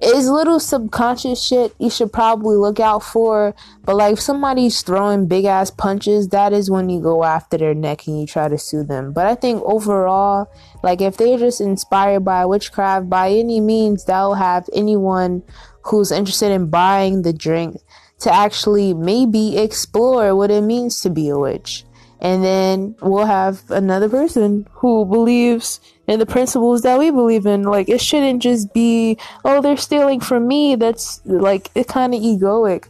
is 0.02 0.28
little 0.28 0.58
subconscious 0.58 1.42
shit 1.42 1.74
you 1.78 1.88
should 1.88 2.12
probably 2.12 2.56
look 2.56 2.80
out 2.80 3.02
for. 3.02 3.54
But 3.84 3.96
like 3.96 4.14
if 4.14 4.20
somebody's 4.20 4.82
throwing 4.82 5.26
big 5.26 5.44
ass 5.44 5.70
punches, 5.70 6.28
that 6.28 6.52
is 6.52 6.70
when 6.70 6.88
you 6.88 7.00
go 7.00 7.24
after 7.24 7.56
their 7.56 7.74
neck 7.74 8.06
and 8.06 8.20
you 8.20 8.26
try 8.26 8.48
to 8.48 8.58
sue 8.58 8.82
them. 8.82 9.12
But 9.12 9.26
I 9.26 9.34
think 9.34 9.62
overall, 9.62 10.50
like 10.82 11.00
if 11.00 11.16
they're 11.16 11.38
just 11.38 11.60
inspired 11.60 12.24
by 12.24 12.44
witchcraft 12.44 13.08
by 13.08 13.30
any 13.30 13.60
means, 13.60 14.04
that'll 14.04 14.34
have 14.34 14.68
anyone 14.72 15.42
who's 15.82 16.10
interested 16.10 16.50
in 16.50 16.70
buying 16.70 17.22
the 17.22 17.32
drink 17.32 17.76
to 18.20 18.34
actually 18.34 18.94
maybe 18.94 19.58
explore 19.58 20.34
what 20.34 20.50
it 20.50 20.62
means 20.62 21.00
to 21.02 21.10
be 21.10 21.28
a 21.28 21.38
witch. 21.38 21.84
And 22.20 22.42
then 22.42 22.96
we'll 23.02 23.26
have 23.26 23.70
another 23.70 24.08
person 24.08 24.66
who 24.72 25.04
believes 25.04 25.78
in 26.06 26.18
the 26.18 26.26
principles 26.26 26.82
that 26.82 26.98
we 26.98 27.10
believe 27.10 27.46
in. 27.46 27.62
Like, 27.62 27.88
it 27.88 28.00
shouldn't 28.00 28.42
just 28.42 28.72
be, 28.72 29.18
oh, 29.44 29.60
they're 29.60 29.76
stealing 29.76 30.20
from 30.20 30.46
me. 30.46 30.74
That's 30.74 31.20
like, 31.24 31.70
it 31.74 31.88
kind 31.88 32.14
of 32.14 32.20
egoic. 32.20 32.86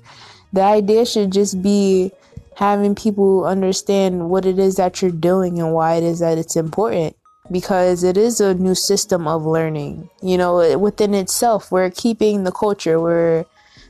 The 0.52 0.62
idea 0.62 1.06
should 1.06 1.33
just 1.33 1.62
be 1.62 2.12
having 2.56 2.94
people 2.94 3.44
understand 3.44 4.30
what 4.30 4.47
it 4.47 4.59
is 4.59 4.76
that 4.76 5.02
you're 5.02 5.11
doing 5.11 5.59
and 5.59 5.73
why 5.73 5.94
it 5.94 6.04
is 6.04 6.21
that 6.21 6.38
it's 6.38 6.56
important. 6.56 7.16
Because 7.50 8.04
it 8.04 8.16
is 8.16 8.40
a 8.40 8.54
new 8.54 8.75
system 8.75 9.28
of 9.28 9.44
learning. 9.44 10.09
You 10.23 10.38
know, 10.38 10.78
within 10.78 11.12
itself, 11.12 11.71
we're 11.71 11.90
keeping 11.90 12.44
the 12.44 12.52
culture, 12.52 12.99
we're 13.00 13.44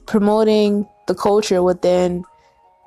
promoting 0.07 0.89
the 1.07 1.15
culture 1.15 1.63
within 1.63 2.25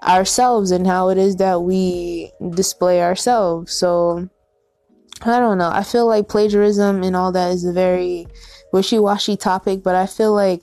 ourselves 0.03 0.71
and 0.71 0.85
how 0.85 1.09
it 1.09 1.17
is 1.17 1.37
that 1.37 1.61
we 1.61 2.31
display 2.49 3.01
ourselves. 3.01 3.71
So 3.71 4.29
I 5.23 5.39
don't 5.39 5.57
know. 5.57 5.69
I 5.71 5.83
feel 5.83 6.07
like 6.07 6.29
plagiarism 6.29 7.03
and 7.03 7.15
all 7.15 7.31
that 7.31 7.51
is 7.51 7.65
a 7.65 7.73
very 7.73 8.27
wishy-washy 8.71 9.37
topic, 9.37 9.83
but 9.83 9.95
I 9.95 10.05
feel 10.05 10.33
like 10.33 10.61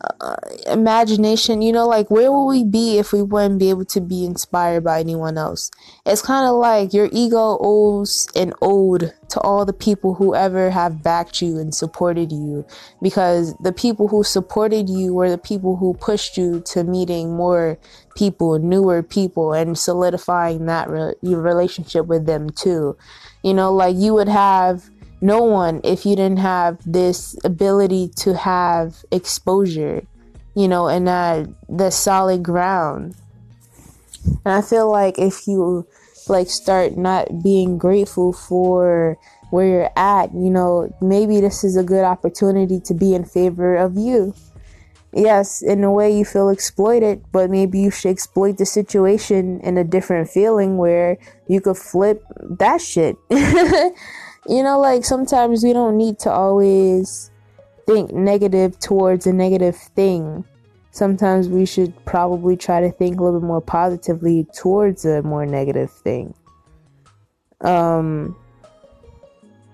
uh, 0.00 0.36
imagination, 0.66 1.62
you 1.62 1.72
know, 1.72 1.86
like 1.86 2.10
where 2.10 2.30
would 2.30 2.46
we 2.46 2.64
be 2.64 2.98
if 2.98 3.12
we 3.12 3.22
wouldn't 3.22 3.58
be 3.58 3.70
able 3.70 3.84
to 3.86 4.00
be 4.00 4.24
inspired 4.24 4.84
by 4.84 5.00
anyone 5.00 5.38
else? 5.38 5.70
It's 6.04 6.20
kind 6.20 6.46
of 6.46 6.56
like 6.56 6.92
your 6.92 7.08
ego 7.12 7.56
owes 7.60 8.28
an 8.36 8.52
ode 8.60 9.14
to 9.30 9.40
all 9.40 9.64
the 9.64 9.72
people 9.72 10.14
who 10.14 10.34
ever 10.34 10.70
have 10.70 11.02
backed 11.02 11.40
you 11.40 11.58
and 11.58 11.74
supported 11.74 12.30
you 12.30 12.66
because 13.00 13.54
the 13.58 13.72
people 13.72 14.08
who 14.08 14.22
supported 14.22 14.88
you 14.88 15.14
were 15.14 15.30
the 15.30 15.38
people 15.38 15.76
who 15.76 15.94
pushed 15.94 16.36
you 16.36 16.60
to 16.66 16.84
meeting 16.84 17.34
more 17.34 17.78
people, 18.16 18.58
newer 18.58 19.02
people, 19.02 19.52
and 19.52 19.78
solidifying 19.78 20.66
that 20.66 20.88
re- 20.88 21.14
relationship 21.22 22.06
with 22.06 22.26
them 22.26 22.50
too. 22.50 22.96
You 23.42 23.54
know, 23.54 23.72
like 23.72 23.96
you 23.96 24.12
would 24.14 24.28
have 24.28 24.90
no 25.20 25.42
one 25.42 25.80
if 25.84 26.04
you 26.04 26.16
didn't 26.16 26.38
have 26.38 26.78
this 26.84 27.36
ability 27.44 28.08
to 28.16 28.34
have 28.34 29.04
exposure, 29.10 30.02
you 30.54 30.68
know, 30.68 30.88
and 30.88 31.06
that 31.08 31.48
the 31.68 31.90
solid 31.90 32.42
ground. 32.42 33.14
And 34.44 34.54
I 34.54 34.62
feel 34.62 34.90
like 34.90 35.18
if 35.18 35.46
you 35.46 35.86
like 36.28 36.48
start 36.48 36.96
not 36.96 37.42
being 37.42 37.78
grateful 37.78 38.32
for 38.32 39.18
where 39.50 39.66
you're 39.66 39.90
at, 39.96 40.34
you 40.34 40.50
know, 40.50 40.92
maybe 41.00 41.40
this 41.40 41.62
is 41.62 41.76
a 41.76 41.84
good 41.84 42.04
opportunity 42.04 42.80
to 42.80 42.94
be 42.94 43.14
in 43.14 43.24
favor 43.24 43.76
of 43.76 43.96
you. 43.96 44.34
Yes, 45.12 45.62
in 45.62 45.82
a 45.82 45.90
way 45.90 46.14
you 46.14 46.24
feel 46.24 46.50
exploited, 46.50 47.24
but 47.32 47.48
maybe 47.48 47.78
you 47.78 47.90
should 47.90 48.10
exploit 48.10 48.58
the 48.58 48.66
situation 48.66 49.60
in 49.60 49.78
a 49.78 49.84
different 49.84 50.28
feeling 50.28 50.76
where 50.76 51.16
you 51.48 51.60
could 51.60 51.78
flip 51.78 52.22
that 52.58 52.82
shit. 52.82 53.16
you 54.48 54.62
know, 54.62 54.78
like 54.78 55.04
sometimes 55.04 55.64
we 55.64 55.72
don't 55.72 55.96
need 55.96 56.18
to 56.20 56.30
always 56.30 57.30
think 57.86 58.12
negative 58.12 58.78
towards 58.78 59.26
a 59.26 59.32
negative 59.32 59.76
thing. 59.76 60.44
Sometimes 60.90 61.48
we 61.48 61.66
should 61.66 61.92
probably 62.04 62.56
try 62.56 62.80
to 62.80 62.90
think 62.90 63.20
a 63.20 63.22
little 63.24 63.40
bit 63.40 63.46
more 63.46 63.60
positively 63.60 64.46
towards 64.54 65.04
a 65.04 65.22
more 65.22 65.44
negative 65.44 65.90
thing. 65.90 66.34
Um, 67.60 68.36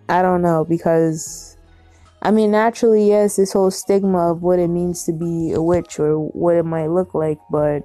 I 0.09 0.23
don't 0.23 0.43
know 0.43 0.65
because, 0.65 1.57
I 2.23 2.31
mean, 2.31 2.51
naturally, 2.51 3.09
yes, 3.09 3.37
this 3.37 3.53
whole 3.53 3.71
stigma 3.71 4.33
of 4.33 4.43
what 4.43 4.59
it 4.59 4.69
means 4.69 5.05
to 5.05 5.13
be 5.13 5.53
a 5.53 5.63
witch 5.63 5.99
or 5.99 6.19
what 6.19 6.57
it 6.57 6.65
might 6.65 6.89
look 6.89 7.15
like, 7.15 7.39
but 7.51 7.83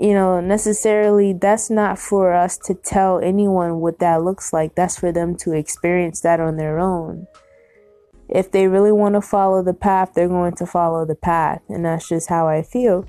you 0.00 0.14
know, 0.14 0.40
necessarily 0.40 1.34
that's 1.34 1.68
not 1.68 1.98
for 1.98 2.32
us 2.32 2.56
to 2.56 2.72
tell 2.72 3.20
anyone 3.20 3.80
what 3.80 3.98
that 3.98 4.22
looks 4.22 4.50
like. 4.50 4.74
That's 4.74 4.98
for 4.98 5.12
them 5.12 5.36
to 5.36 5.52
experience 5.52 6.22
that 6.22 6.40
on 6.40 6.56
their 6.56 6.78
own. 6.78 7.26
If 8.26 8.50
they 8.50 8.66
really 8.66 8.92
want 8.92 9.14
to 9.16 9.20
follow 9.20 9.62
the 9.62 9.74
path, 9.74 10.12
they're 10.14 10.26
going 10.26 10.54
to 10.54 10.64
follow 10.64 11.04
the 11.04 11.14
path. 11.14 11.60
And 11.68 11.84
that's 11.84 12.08
just 12.08 12.30
how 12.30 12.48
I 12.48 12.62
feel. 12.62 13.06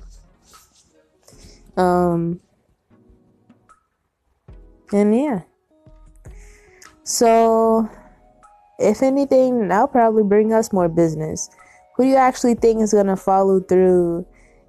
Um, 1.78 2.40
and 4.92 5.16
yeah. 5.16 5.40
So, 7.04 7.88
if 8.78 9.02
anything, 9.02 9.68
that'll 9.68 9.86
probably 9.86 10.24
bring 10.24 10.52
us 10.52 10.74
more 10.74 10.90
business. 10.90 11.48
Who 11.96 12.02
do 12.02 12.10
you 12.10 12.16
actually 12.16 12.54
think 12.54 12.82
is 12.82 12.92
going 12.92 13.06
to 13.06 13.16
follow 13.16 13.60
through 13.60 14.26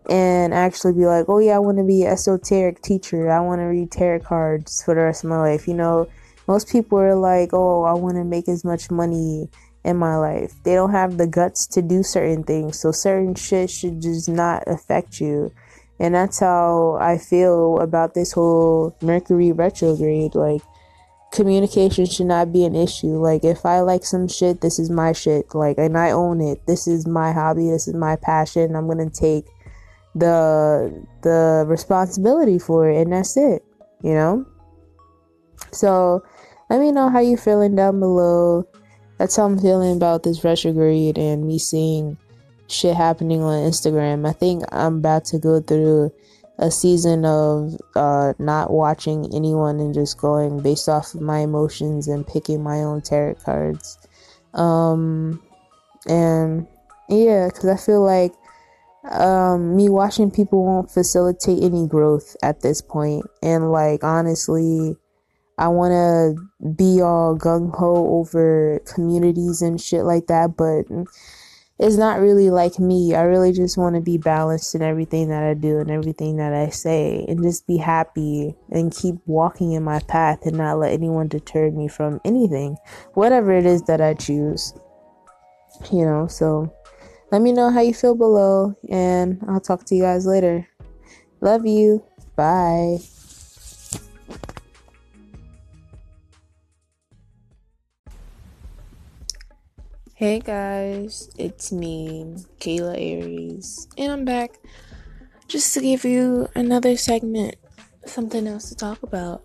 and 0.09 0.53
actually 0.53 0.93
be 0.93 1.05
like, 1.05 1.25
oh 1.29 1.39
yeah, 1.39 1.55
I 1.55 1.59
want 1.59 1.77
to 1.77 1.83
be 1.83 2.03
an 2.03 2.11
esoteric 2.11 2.81
teacher. 2.81 3.29
I 3.29 3.39
want 3.39 3.59
to 3.59 3.65
read 3.65 3.91
tarot 3.91 4.21
cards 4.21 4.83
for 4.83 4.95
the 4.95 5.01
rest 5.01 5.23
of 5.23 5.29
my 5.29 5.39
life. 5.39 5.67
You 5.67 5.75
know, 5.75 6.07
most 6.47 6.69
people 6.69 6.99
are 6.99 7.15
like, 7.15 7.49
oh, 7.53 7.83
I 7.83 7.93
want 7.93 8.15
to 8.15 8.23
make 8.23 8.47
as 8.47 8.63
much 8.63 8.91
money 8.91 9.49
in 9.83 9.97
my 9.97 10.15
life. 10.15 10.53
They 10.63 10.75
don't 10.75 10.91
have 10.91 11.17
the 11.17 11.27
guts 11.27 11.67
to 11.67 11.81
do 11.81 12.03
certain 12.03 12.43
things. 12.43 12.79
So 12.79 12.91
certain 12.91 13.35
shit 13.35 13.69
should 13.69 14.01
just 14.01 14.29
not 14.29 14.63
affect 14.67 15.19
you. 15.19 15.51
And 15.99 16.15
that's 16.15 16.39
how 16.39 16.97
I 16.99 17.17
feel 17.17 17.79
about 17.79 18.13
this 18.13 18.31
whole 18.31 18.95
Mercury 19.01 19.51
retrograde. 19.51 20.35
Like, 20.35 20.61
communication 21.31 22.05
should 22.05 22.25
not 22.25 22.51
be 22.51 22.65
an 22.65 22.75
issue. 22.75 23.17
Like, 23.17 23.43
if 23.43 23.65
I 23.65 23.81
like 23.81 24.03
some 24.03 24.27
shit, 24.27 24.61
this 24.61 24.79
is 24.79 24.89
my 24.89 25.13
shit. 25.13 25.53
Like, 25.53 25.77
and 25.77 25.97
I 25.97 26.11
own 26.11 26.41
it. 26.41 26.65
This 26.65 26.87
is 26.87 27.07
my 27.07 27.31
hobby. 27.31 27.69
This 27.69 27.87
is 27.87 27.93
my 27.93 28.15
passion. 28.15 28.75
I'm 28.75 28.87
going 28.87 29.09
to 29.09 29.15
take 29.15 29.45
the 30.15 31.05
the 31.21 31.65
responsibility 31.67 32.59
for 32.59 32.89
it 32.89 33.01
and 33.01 33.13
that's 33.13 33.35
it 33.37 33.63
you 34.03 34.13
know? 34.13 34.45
So 35.71 36.23
let 36.69 36.79
me 36.79 36.91
know 36.91 37.09
how 37.09 37.19
you 37.19 37.37
feeling 37.37 37.75
down 37.75 37.99
below. 37.99 38.67
That's 39.17 39.35
how 39.35 39.45
i'm 39.45 39.57
feeling 39.57 39.95
about 39.95 40.23
this 40.23 40.43
retrograde 40.43 41.17
and 41.17 41.47
me 41.47 41.57
seeing 41.57 42.17
shit 42.67 42.95
happening 42.95 43.41
on 43.41 43.69
instagram. 43.69 44.27
I 44.27 44.33
think 44.33 44.63
i'm 44.71 44.97
about 44.97 45.25
to 45.25 45.39
go 45.39 45.61
through 45.61 46.11
a 46.59 46.69
season 46.69 47.25
of 47.25 47.75
uh, 47.95 48.33
not 48.37 48.69
watching 48.69 49.27
anyone 49.33 49.79
and 49.79 49.93
just 49.93 50.19
going 50.19 50.61
based 50.61 50.87
off 50.87 51.15
of 51.15 51.21
my 51.21 51.39
emotions 51.39 52.07
and 52.07 52.27
picking 52.27 52.61
my 52.61 52.79
own 52.79 53.01
tarot 53.01 53.35
cards. 53.35 53.97
Um 54.53 55.41
and 56.05 56.67
yeah 57.07 57.47
because 57.47 57.65
i 57.65 57.77
feel 57.77 58.03
like 58.03 58.33
um, 59.09 59.75
me 59.75 59.89
watching 59.89 60.31
people 60.31 60.63
won't 60.63 60.91
facilitate 60.91 61.61
any 61.61 61.87
growth 61.87 62.35
at 62.41 62.61
this 62.61 62.81
point. 62.81 63.25
And 63.41 63.71
like, 63.71 64.03
honestly, 64.03 64.95
I 65.57 65.67
want 65.67 65.91
to 65.91 66.71
be 66.73 67.01
all 67.01 67.37
gung 67.37 67.75
ho 67.75 68.19
over 68.19 68.79
communities 68.85 69.61
and 69.61 69.79
shit 69.79 70.03
like 70.03 70.27
that, 70.27 70.55
but 70.57 70.85
it's 71.79 71.97
not 71.97 72.19
really 72.19 72.49
like 72.49 72.79
me. 72.79 73.13
I 73.13 73.23
really 73.23 73.51
just 73.51 73.77
want 73.77 73.95
to 73.95 74.01
be 74.01 74.17
balanced 74.17 74.73
in 74.73 74.81
everything 74.81 75.29
that 75.29 75.43
I 75.43 75.53
do 75.53 75.79
and 75.79 75.91
everything 75.91 76.37
that 76.37 76.53
I 76.53 76.69
say 76.69 77.25
and 77.27 77.43
just 77.43 77.67
be 77.67 77.77
happy 77.77 78.55
and 78.71 78.95
keep 78.95 79.15
walking 79.25 79.73
in 79.73 79.83
my 79.83 79.99
path 79.99 80.45
and 80.45 80.57
not 80.57 80.79
let 80.79 80.93
anyone 80.93 81.27
deter 81.27 81.71
me 81.71 81.87
from 81.87 82.21
anything, 82.23 82.77
whatever 83.15 83.51
it 83.51 83.65
is 83.65 83.83
that 83.83 84.01
I 84.01 84.13
choose. 84.13 84.73
You 85.91 86.05
know, 86.05 86.27
so 86.27 86.73
let 87.33 87.41
me 87.41 87.51
know 87.51 87.71
how 87.71 87.81
you 87.81 87.95
feel 87.95 88.13
below 88.13 88.75
and 88.89 89.43
I'll 89.47 89.59
talk 89.59 89.85
to 89.85 89.95
you 89.95 90.03
guys 90.03 90.27
later. 90.27 90.67
Love 91.41 91.65
you. 91.65 92.05
Bye. 92.35 92.99
Hey 100.13 100.39
guys, 100.41 101.31
it's 101.39 101.71
me, 101.71 102.35
Kayla 102.59 102.93
Aries, 102.93 103.87
and 103.97 104.11
I'm 104.11 104.25
back 104.25 104.59
just 105.47 105.73
to 105.73 105.81
give 105.81 106.05
you 106.05 106.47
another 106.53 106.95
segment, 106.95 107.55
something 108.05 108.47
else 108.47 108.69
to 108.69 108.75
talk 108.75 109.01
about. 109.01 109.43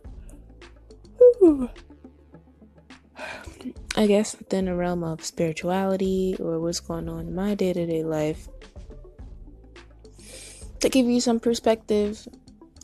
I 3.96 4.06
guess 4.06 4.36
within 4.38 4.66
the 4.66 4.74
realm 4.74 5.02
of 5.02 5.24
spirituality 5.24 6.36
or 6.38 6.60
what's 6.60 6.80
going 6.80 7.08
on 7.08 7.20
in 7.20 7.34
my 7.34 7.54
day 7.54 7.72
to 7.72 7.86
day 7.86 8.04
life. 8.04 8.48
To 10.80 10.88
give 10.88 11.06
you 11.06 11.20
some 11.20 11.40
perspective, 11.40 12.28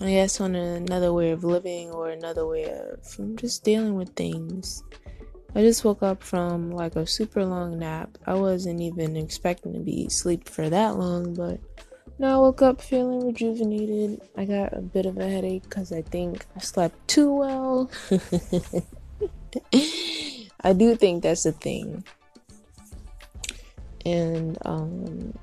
I 0.00 0.10
guess, 0.10 0.40
on 0.40 0.56
another 0.56 1.12
way 1.12 1.30
of 1.30 1.44
living 1.44 1.90
or 1.90 2.10
another 2.10 2.46
way 2.46 2.64
of 2.70 3.36
just 3.36 3.62
dealing 3.62 3.94
with 3.94 4.16
things 4.16 4.82
I 5.56 5.62
just 5.62 5.84
woke 5.84 6.02
up 6.02 6.20
from 6.22 6.72
like 6.72 6.96
a 6.96 7.06
super 7.06 7.44
long 7.44 7.78
nap. 7.78 8.18
I 8.26 8.34
wasn't 8.34 8.80
even 8.80 9.16
expecting 9.16 9.72
to 9.74 9.78
be 9.78 10.06
asleep 10.06 10.48
for 10.48 10.68
that 10.68 10.96
long, 10.96 11.32
but 11.34 11.60
now 12.18 12.38
I 12.38 12.38
woke 12.38 12.60
up 12.60 12.82
feeling 12.82 13.24
rejuvenated. 13.24 14.20
I 14.36 14.46
got 14.46 14.76
a 14.76 14.80
bit 14.80 15.06
of 15.06 15.16
a 15.18 15.28
headache 15.28 15.62
because 15.62 15.92
I 15.92 16.02
think 16.02 16.44
I 16.56 16.58
slept 16.58 17.06
too 17.06 17.32
well. 17.32 17.88
I 20.64 20.72
do 20.72 20.96
think 20.96 21.22
that's 21.22 21.44
a 21.44 21.52
thing. 21.52 22.02
And, 24.06 24.56
um, 24.64 25.34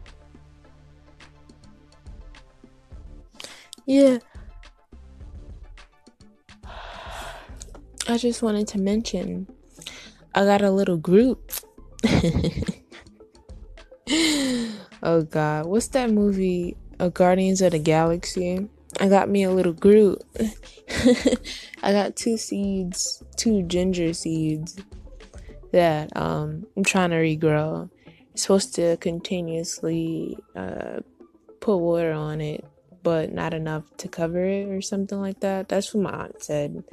yeah. 3.85 4.17
I 8.07 8.17
just 8.17 8.41
wanted 8.41 8.67
to 8.69 8.79
mention 8.79 9.47
I 10.33 10.43
got 10.43 10.63
a 10.63 10.71
little 10.71 10.97
group. 10.97 11.51
oh 15.03 15.21
god, 15.29 15.67
what's 15.67 15.89
that 15.89 16.09
movie? 16.09 16.75
A 16.99 17.11
Guardians 17.11 17.61
of 17.61 17.73
the 17.73 17.79
Galaxy. 17.79 18.67
I 18.99 19.07
got 19.07 19.29
me 19.29 19.43
a 19.43 19.51
little 19.51 19.73
Groot. 19.73 20.21
I 21.83 21.91
got 21.91 22.15
two 22.15 22.37
seeds, 22.37 23.23
two 23.37 23.63
ginger 23.63 24.13
seeds 24.13 24.77
that 25.71 26.15
um, 26.15 26.67
I'm 26.75 26.83
trying 26.83 27.11
to 27.11 27.17
regrow. 27.17 27.89
It's 28.33 28.43
supposed 28.43 28.75
to 28.75 28.97
continuously 28.97 30.37
uh, 30.55 30.99
put 31.59 31.77
water 31.77 32.11
on 32.13 32.41
it, 32.41 32.65
but 33.03 33.33
not 33.33 33.53
enough 33.53 33.83
to 33.97 34.07
cover 34.07 34.45
it 34.45 34.67
or 34.67 34.81
something 34.81 35.19
like 35.19 35.39
that. 35.41 35.69
That's 35.69 35.93
what 35.93 36.03
my 36.03 36.11
aunt 36.11 36.43
said. 36.43 36.83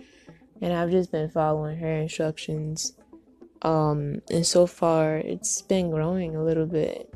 And 0.61 0.73
I've 0.73 0.91
just 0.91 1.13
been 1.13 1.31
following 1.31 1.79
her 1.79 1.93
instructions. 1.93 2.95
Um, 3.63 4.23
and 4.31 4.47
so 4.47 4.67
far, 4.67 5.17
it's 5.17 5.63
been 5.63 5.91
growing 5.91 6.37
a 6.37 6.43
little 6.43 6.67
bit 6.67 7.13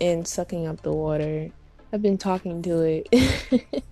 and 0.00 0.26
sucking 0.26 0.66
up 0.66 0.82
the 0.82 0.92
water. 0.92 1.50
I've 1.92 2.02
been 2.02 2.18
talking 2.18 2.62
to 2.62 2.80
it, 2.80 3.08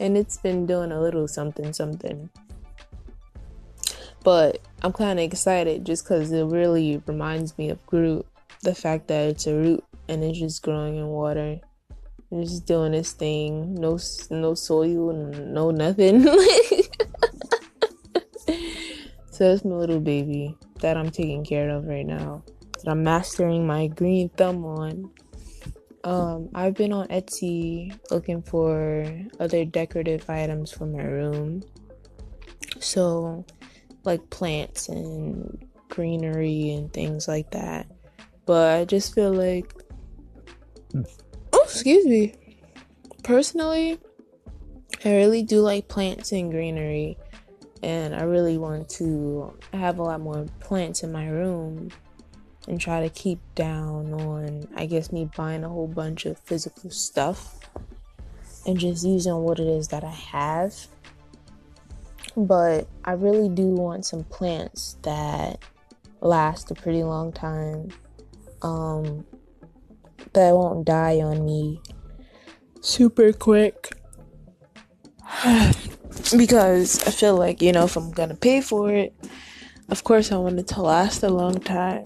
and 0.00 0.16
it's 0.16 0.36
been 0.36 0.66
doing 0.66 0.90
a 0.90 1.00
little 1.00 1.28
something 1.28 1.72
something. 1.72 2.30
But 4.26 4.58
I'm 4.82 4.92
kind 4.92 5.20
of 5.20 5.24
excited 5.24 5.86
just 5.86 6.02
because 6.02 6.32
it 6.32 6.46
really 6.46 7.00
reminds 7.06 7.56
me 7.56 7.70
of 7.70 7.86
Groot. 7.86 8.26
The 8.64 8.74
fact 8.74 9.06
that 9.06 9.28
it's 9.28 9.46
a 9.46 9.54
root 9.54 9.84
and 10.08 10.24
it's 10.24 10.40
just 10.40 10.64
growing 10.64 10.96
in 10.96 11.06
water. 11.06 11.60
It's 12.32 12.50
just 12.50 12.66
doing 12.66 12.92
its 12.92 13.12
thing. 13.12 13.76
No, 13.76 14.00
no 14.30 14.54
soil, 14.54 15.12
no 15.12 15.70
nothing. 15.70 16.26
So 19.36 19.50
that's 19.50 19.66
my 19.66 19.76
little 19.76 20.00
baby 20.00 20.56
that 20.80 20.96
I'm 20.96 21.10
taking 21.10 21.44
care 21.44 21.68
of 21.68 21.84
right 21.84 22.06
now. 22.06 22.42
That 22.82 22.92
I'm 22.92 23.02
mastering 23.02 23.66
my 23.66 23.86
green 23.86 24.30
thumb 24.30 24.64
on. 24.64 25.10
Um, 26.04 26.48
I've 26.54 26.72
been 26.72 26.90
on 26.94 27.06
Etsy 27.08 27.94
looking 28.10 28.40
for 28.40 29.06
other 29.38 29.66
decorative 29.66 30.30
items 30.30 30.72
for 30.72 30.86
my 30.86 31.02
room. 31.02 31.62
So, 32.80 33.44
like 34.06 34.30
plants 34.30 34.88
and 34.88 35.66
greenery 35.88 36.70
and 36.70 36.92
things 36.92 37.28
like 37.28 37.50
that. 37.50 37.86
But 38.44 38.78
I 38.78 38.84
just 38.84 39.14
feel 39.14 39.32
like. 39.32 39.72
Oh, 41.52 41.62
excuse 41.64 42.06
me. 42.06 42.34
Personally, 43.22 43.98
I 45.04 45.16
really 45.16 45.42
do 45.42 45.60
like 45.60 45.88
plants 45.88 46.32
and 46.32 46.50
greenery 46.50 47.18
and 47.82 48.14
I 48.14 48.22
really 48.22 48.58
want 48.58 48.88
to 48.90 49.56
have 49.72 49.98
a 49.98 50.02
lot 50.02 50.20
more 50.20 50.46
plants 50.60 51.02
in 51.02 51.12
my 51.12 51.28
room 51.28 51.90
and 52.66 52.80
try 52.80 53.00
to 53.02 53.10
keep 53.10 53.38
down 53.54 54.12
on, 54.12 54.66
I 54.74 54.86
guess, 54.86 55.12
me 55.12 55.30
buying 55.36 55.62
a 55.62 55.68
whole 55.68 55.86
bunch 55.86 56.26
of 56.26 56.38
physical 56.40 56.90
stuff 56.90 57.60
and 58.66 58.78
just 58.78 59.04
using 59.04 59.34
what 59.36 59.60
it 59.60 59.68
is 59.68 59.88
that 59.88 60.02
I 60.02 60.10
have. 60.10 60.74
But 62.36 62.88
I 63.04 63.12
really 63.12 63.48
do 63.48 63.66
want 63.68 64.04
some 64.04 64.24
plants 64.24 64.98
that 65.02 65.58
last 66.20 66.70
a 66.70 66.74
pretty 66.74 67.02
long 67.02 67.32
time, 67.32 67.88
um, 68.62 69.24
that 70.32 70.52
won't 70.52 70.84
die 70.84 71.20
on 71.20 71.44
me 71.44 71.80
super 72.80 73.32
quick. 73.32 73.92
because 76.36 77.06
I 77.06 77.10
feel 77.10 77.36
like, 77.36 77.60
you 77.62 77.72
know, 77.72 77.84
if 77.84 77.96
I'm 77.96 78.10
gonna 78.10 78.34
pay 78.34 78.60
for 78.60 78.90
it, 78.92 79.14
of 79.88 80.04
course 80.04 80.32
I 80.32 80.36
want 80.36 80.58
it 80.58 80.68
to 80.68 80.82
last 80.82 81.22
a 81.22 81.28
long 81.28 81.60
time. 81.60 82.04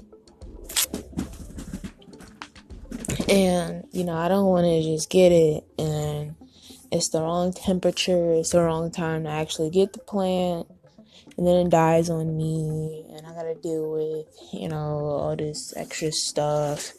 And, 3.29 3.85
you 3.93 4.05
know, 4.05 4.17
I 4.17 4.29
don't 4.29 4.47
want 4.47 4.65
to 4.65 4.83
just 4.83 5.09
get 5.09 5.31
it 5.31 5.65
and 5.79 6.35
it's 6.91 7.09
the 7.09 7.21
wrong 7.21 7.53
temperature, 7.53 8.35
it's 8.35 8.51
the 8.51 8.61
wrong 8.61 8.91
time 8.91 9.25
to 9.25 9.31
actually 9.31 9.71
get 9.71 9.93
the 9.93 10.01
plant, 10.01 10.67
and 11.37 11.47
then 11.47 11.67
it 11.67 11.71
dies 11.71 12.11
on 12.11 12.37
me, 12.37 13.05
and 13.11 13.27
I 13.27 13.33
gotta 13.33 13.55
deal 13.55 13.93
with, 13.93 14.27
you 14.53 14.69
know, 14.69 14.77
all 14.77 15.37
this 15.37 15.73
extra 15.77 16.13
stuff. 16.13 16.93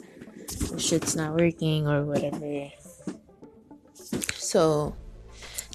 Shit's 0.77 1.15
not 1.15 1.35
working 1.35 1.87
or 1.87 2.03
whatever. 2.03 2.71
So, 4.33 4.95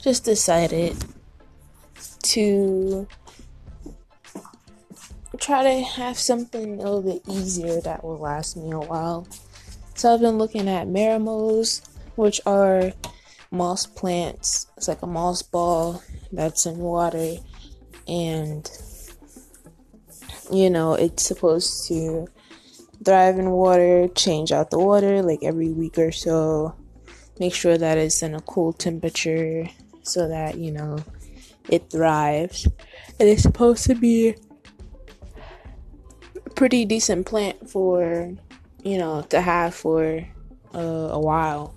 just 0.02 0.24
decided 0.24 0.96
to 2.22 3.06
try 5.38 5.62
to 5.62 5.84
have 5.84 6.18
something 6.18 6.80
a 6.80 6.90
little 6.90 7.02
bit 7.02 7.22
easier 7.28 7.80
that 7.82 8.02
will 8.02 8.18
last 8.18 8.56
me 8.56 8.70
a 8.72 8.80
while. 8.80 9.26
So 9.94 10.12
I've 10.12 10.20
been 10.20 10.38
looking 10.38 10.68
at 10.68 10.88
marimos, 10.88 11.86
which 12.16 12.40
are 12.46 12.92
moss 13.50 13.86
plants. 13.86 14.66
It's 14.76 14.88
like 14.88 15.02
a 15.02 15.06
moss 15.06 15.42
ball 15.42 16.02
that's 16.32 16.66
in 16.66 16.78
water, 16.78 17.36
and 18.08 18.70
you 20.52 20.70
know, 20.70 20.94
it's 20.94 21.22
supposed 21.22 21.88
to 21.88 22.26
thrive 23.04 23.38
in 23.38 23.50
water, 23.50 24.08
change 24.08 24.52
out 24.52 24.70
the 24.70 24.78
water 24.78 25.22
like 25.22 25.40
every 25.42 25.70
week 25.70 25.98
or 25.98 26.12
so, 26.12 26.74
make 27.38 27.54
sure 27.54 27.78
that 27.78 27.98
it's 27.98 28.22
in 28.22 28.34
a 28.34 28.40
cool 28.42 28.72
temperature 28.72 29.68
so 30.02 30.28
that 30.28 30.58
you 30.58 30.72
know 30.72 30.98
it 31.68 31.90
thrives. 31.90 32.66
And 33.18 33.28
it's 33.28 33.42
supposed 33.42 33.84
to 33.86 33.94
be 33.94 34.34
a 36.44 36.50
pretty 36.50 36.84
decent 36.84 37.26
plant 37.26 37.70
for, 37.70 38.34
you 38.82 38.98
know, 38.98 39.22
to 39.30 39.40
have 39.40 39.74
for 39.74 40.26
uh, 40.74 40.78
a 40.78 41.20
while. 41.20 41.75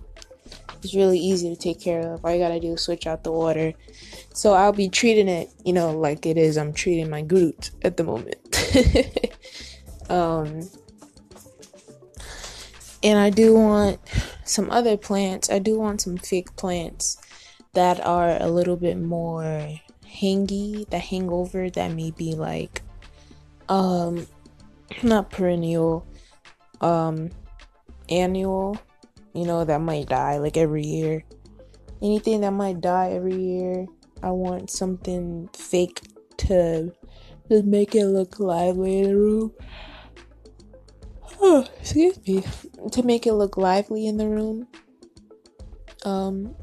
It's 0.83 0.95
really 0.95 1.19
easy 1.19 1.49
to 1.49 1.55
take 1.55 1.81
care 1.81 2.13
of. 2.13 2.23
All 2.23 2.31
you 2.33 2.39
gotta 2.39 2.59
do 2.59 2.73
is 2.73 2.81
switch 2.81 3.05
out 3.07 3.23
the 3.23 3.31
water. 3.31 3.73
So 4.33 4.53
I'll 4.53 4.73
be 4.73 4.89
treating 4.89 5.27
it, 5.27 5.49
you 5.65 5.73
know, 5.73 5.91
like 5.91 6.25
it 6.25 6.37
is 6.37 6.57
I'm 6.57 6.73
treating 6.73 7.09
my 7.09 7.21
Groot 7.21 7.71
at 7.81 7.97
the 7.97 8.03
moment. 8.03 8.37
um, 10.09 10.69
and 13.03 13.19
I 13.19 13.29
do 13.29 13.53
want 13.53 13.99
some 14.45 14.69
other 14.71 14.97
plants. 14.97 15.49
I 15.49 15.59
do 15.59 15.79
want 15.79 16.01
some 16.01 16.17
fake 16.17 16.55
plants 16.55 17.17
that 17.73 18.05
are 18.05 18.41
a 18.41 18.47
little 18.47 18.75
bit 18.75 18.97
more 18.97 19.79
hangy, 20.05 20.89
the 20.89 20.99
hangover 20.99 21.69
that 21.69 21.91
may 21.93 22.11
be 22.11 22.33
like 22.33 22.81
um 23.69 24.25
not 25.03 25.29
perennial, 25.29 26.05
um 26.81 27.29
annual, 28.09 28.77
you 29.33 29.45
know, 29.45 29.63
that 29.65 29.81
might 29.81 30.09
die 30.09 30.37
like 30.37 30.57
every 30.57 30.85
year. 30.85 31.23
Anything 32.01 32.41
that 32.41 32.51
might 32.51 32.81
die 32.81 33.11
every 33.11 33.35
year, 33.35 33.85
I 34.23 34.31
want 34.31 34.69
something 34.69 35.49
fake 35.53 36.01
to 36.37 36.93
just 37.49 37.65
make 37.65 37.95
it 37.95 38.05
look 38.05 38.39
lively 38.39 38.99
in 38.99 39.03
the 39.03 39.17
room. 39.17 39.53
Oh, 41.41 41.67
excuse 41.79 42.19
me. 42.27 42.43
To 42.91 43.03
make 43.03 43.27
it 43.27 43.33
look 43.33 43.57
lively 43.57 44.07
in 44.07 44.17
the 44.17 44.27
room. 44.27 44.67
Um, 46.05 46.55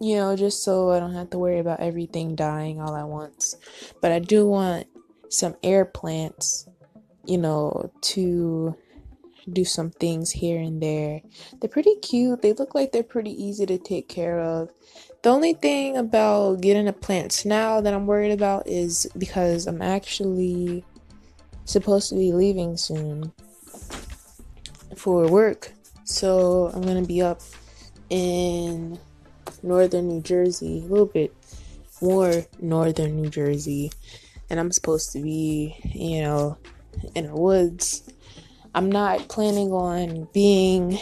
you 0.00 0.16
know, 0.16 0.36
just 0.36 0.62
so 0.62 0.90
I 0.90 1.00
don't 1.00 1.14
have 1.14 1.30
to 1.30 1.38
worry 1.38 1.58
about 1.58 1.80
everything 1.80 2.36
dying 2.36 2.80
all 2.80 2.94
at 2.94 3.08
once. 3.08 3.56
But 4.00 4.12
I 4.12 4.20
do 4.20 4.46
want 4.46 4.86
some 5.28 5.56
air 5.62 5.84
plants, 5.84 6.68
you 7.24 7.38
know, 7.38 7.90
to 8.02 8.76
do 9.52 9.64
some 9.64 9.90
things 9.90 10.30
here 10.30 10.60
and 10.60 10.82
there. 10.82 11.22
They're 11.60 11.70
pretty 11.70 11.96
cute. 11.96 12.42
They 12.42 12.52
look 12.52 12.74
like 12.74 12.92
they're 12.92 13.02
pretty 13.02 13.32
easy 13.32 13.66
to 13.66 13.78
take 13.78 14.08
care 14.08 14.40
of. 14.40 14.70
The 15.22 15.30
only 15.30 15.54
thing 15.54 15.96
about 15.96 16.60
getting 16.60 16.84
the 16.84 16.92
plants 16.92 17.44
now 17.44 17.80
that 17.80 17.92
I'm 17.92 18.06
worried 18.06 18.32
about 18.32 18.68
is 18.68 19.10
because 19.18 19.66
I'm 19.66 19.82
actually 19.82 20.84
supposed 21.64 22.08
to 22.10 22.14
be 22.14 22.32
leaving 22.32 22.76
soon 22.76 23.32
for 24.96 25.28
work. 25.28 25.72
So 26.04 26.70
I'm 26.74 26.82
going 26.82 27.02
to 27.02 27.06
be 27.06 27.20
up 27.20 27.40
in 28.10 28.98
northern 29.62 30.08
New 30.08 30.22
Jersey, 30.22 30.78
a 30.78 30.88
little 30.88 31.06
bit 31.06 31.34
more 32.00 32.46
northern 32.60 33.20
New 33.20 33.28
Jersey, 33.28 33.92
and 34.48 34.58
I'm 34.58 34.72
supposed 34.72 35.12
to 35.12 35.20
be, 35.20 35.76
you 35.84 36.22
know, 36.22 36.56
in 37.14 37.26
the 37.26 37.34
woods. 37.34 38.08
I'm 38.74 38.90
not 38.90 39.28
planning 39.28 39.72
on 39.72 40.28
being 40.32 40.98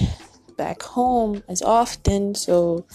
back 0.56 0.82
home 0.82 1.42
as 1.48 1.62
often, 1.62 2.34
so 2.34 2.86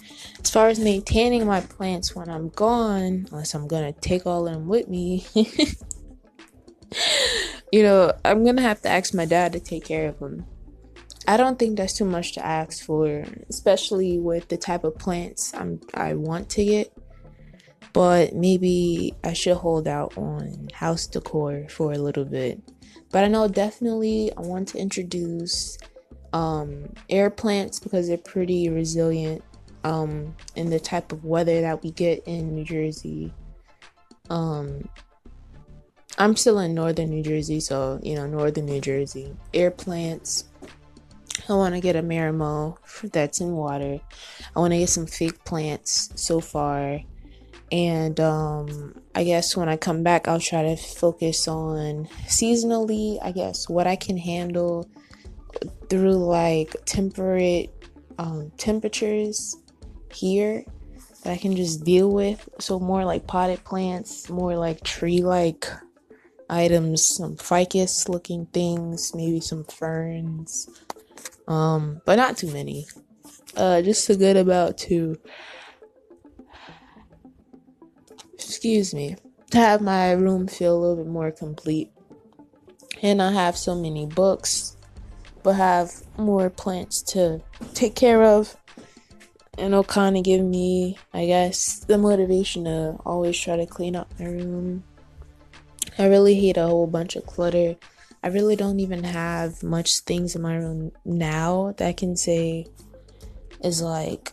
as 0.42 0.50
far 0.50 0.70
as 0.70 0.80
maintaining 0.80 1.46
my 1.46 1.62
plants 1.62 2.16
when 2.16 2.30
I'm 2.30 2.50
gone, 2.50 3.28
unless 3.32 3.54
I'm 3.54 3.68
gonna 3.68 3.94
take 3.94 4.26
all 4.26 4.48
of 4.48 4.54
them 4.54 4.68
with 4.68 4.88
me, 4.88 5.26
you 7.72 7.84
know, 7.84 8.14
I'm 8.26 8.44
gonna 8.44 8.62
have 8.62 8.82
to 8.82 8.90
ask 8.90 9.14
my 9.14 9.26
dad 9.26 9.54
to 9.54 9.60
take 9.60 9.86
care 9.86 10.10
of 10.10 10.20
them. 10.20 10.46
I 11.28 11.38
don't 11.38 11.60
think 11.60 11.78
that's 11.78 11.94
too 11.94 12.06
much 12.06 12.34
to 12.34 12.46
ask 12.46 12.84
for, 12.84 13.24
especially 13.50 14.20
with 14.20 14.48
the 14.48 14.58
type 14.58 14.84
of 14.84 14.98
plants 14.98 15.54
I'm 15.54 15.80
I 15.94 16.16
want 16.16 16.50
to 16.52 16.66
get. 16.66 16.92
But 17.94 18.34
maybe 18.34 19.14
I 19.24 19.34
should 19.34 19.58
hold 19.58 19.88
out 19.88 20.18
on 20.18 20.70
house 20.74 21.06
decor 21.08 21.68
for 21.70 21.92
a 21.92 21.98
little 21.98 22.26
bit. 22.26 22.62
But 23.12 23.24
I 23.24 23.28
know 23.28 23.48
definitely 23.48 24.32
I 24.38 24.42
want 24.42 24.70
to 24.70 24.78
introduce 24.78 25.78
um, 26.34 26.94
air 27.10 27.30
plants 27.30 27.80
because 27.80 28.08
they're 28.08 28.18
pretty 28.18 28.70
resilient 28.70 29.44
um, 29.84 30.36
in 30.56 30.70
the 30.70 30.80
type 30.80 31.12
of 31.12 31.26
weather 31.26 31.62
that 31.62 31.84
we 31.84 31.92
get 31.92 32.24
in 32.26 32.56
New 32.56 32.64
Jersey. 32.64 33.34
Um, 34.30 34.88
I'm 36.18 36.36
still 36.36 36.60
in 36.60 36.74
northern 36.74 37.10
New 37.10 37.24
Jersey, 37.24 37.60
so 37.60 38.00
you 38.04 38.16
know, 38.16 38.28
northern 38.28 38.66
New 38.66 38.80
Jersey. 38.80 39.36
Air 39.54 39.72
plants 39.72 40.46
I 41.50 41.54
want 41.54 41.76
to 41.76 41.82
get 41.82 41.96
a 41.96 42.04
marimo 42.04 42.78
that's 43.12 43.42
in 43.42 43.52
water. 43.52 44.00
I 44.56 44.60
want 44.60 44.74
to 44.74 44.80
get 44.80 44.90
some 44.90 45.06
fake 45.06 45.44
plants 45.44 46.10
so 46.16 46.40
far. 46.40 47.00
And 47.72 48.20
um, 48.20 49.02
I 49.16 49.24
guess 49.24 49.56
when 49.56 49.70
I 49.70 49.78
come 49.78 50.04
back, 50.04 50.28
I'll 50.28 50.40
try 50.40 50.64
to 50.64 50.76
focus 50.76 51.48
on 51.48 52.08
seasonally, 52.28 53.18
I 53.22 53.32
guess, 53.32 53.70
what 53.70 53.88
I 53.88 53.96
can 53.96 54.18
handle 54.18 54.90
through 55.90 56.26
like 56.26 56.76
temperate 56.86 57.74
um, 58.18 58.52
temperatures 58.58 59.56
here 60.14 60.66
that 61.24 61.32
I 61.32 61.38
can 61.38 61.56
just 61.56 61.84
deal 61.84 62.12
with. 62.12 62.48
So, 62.60 62.80
more 62.80 63.06
like 63.06 63.28
potted 63.28 63.64
plants, 63.64 64.30
more 64.30 64.56
like 64.58 64.84
tree 64.84 65.22
like 65.22 65.68
items, 66.50 67.06
some 67.06 67.38
ficus 67.38 68.10
looking 68.10 68.46
things, 68.48 69.16
maybe 69.16 69.40
some 69.40 69.64
ferns, 69.64 70.70
um, 71.48 72.02
but 72.06 72.18
not 72.18 72.38
too 72.38 72.52
many. 72.52 72.86
Uh, 73.56 73.82
just 73.82 74.10
a 74.10 74.16
good 74.16 74.38
about 74.38 74.78
to, 74.78 75.18
excuse 78.46 78.94
me, 78.94 79.16
to 79.52 79.58
have 79.58 79.82
my 79.82 80.12
room 80.12 80.48
feel 80.48 80.76
a 80.76 80.80
little 80.80 80.98
bit 80.98 81.08
more 81.08 81.32
complete. 81.32 81.92
And 83.02 83.22
I 83.22 83.32
have 83.32 83.58
so 83.58 83.76
many 83.76 84.06
books, 84.06 84.78
but 85.44 85.54
have 85.54 85.92
more 86.18 86.50
plants 86.50 87.02
to 87.04 87.42
take 87.74 87.96
care 87.96 88.24
of. 88.24 88.56
And 89.58 89.74
it'll 89.74 89.84
kind 89.84 90.18
of 90.18 90.24
give 90.24 90.44
me, 90.44 90.98
I 91.14 91.26
guess, 91.26 91.80
the 91.80 91.98
motivation 91.98 92.66
to 92.66 92.98
always 93.06 93.38
try 93.38 93.58
to 93.58 93.66
clean 93.66 93.96
up 93.96 94.12
my 94.20 94.26
room. 94.26 94.84
I 95.98 96.08
really 96.08 96.36
hate 96.36 96.58
a 96.58 96.68
whole 96.68 96.88
bunch 96.88 97.16
of 97.16 97.26
clutter 97.26 97.76
I 98.24 98.28
really 98.28 98.56
don't 98.56 98.80
even 98.80 99.04
have 99.04 99.64
much 99.64 100.00
things 100.00 100.36
in 100.36 100.44
my 100.44 100.56
room 100.56 100.92
now 101.04 101.74
that 101.78 101.88
I 101.88 101.94
can 101.94 102.16
say 102.16 102.68
is 103.64 103.82
like 103.82 104.32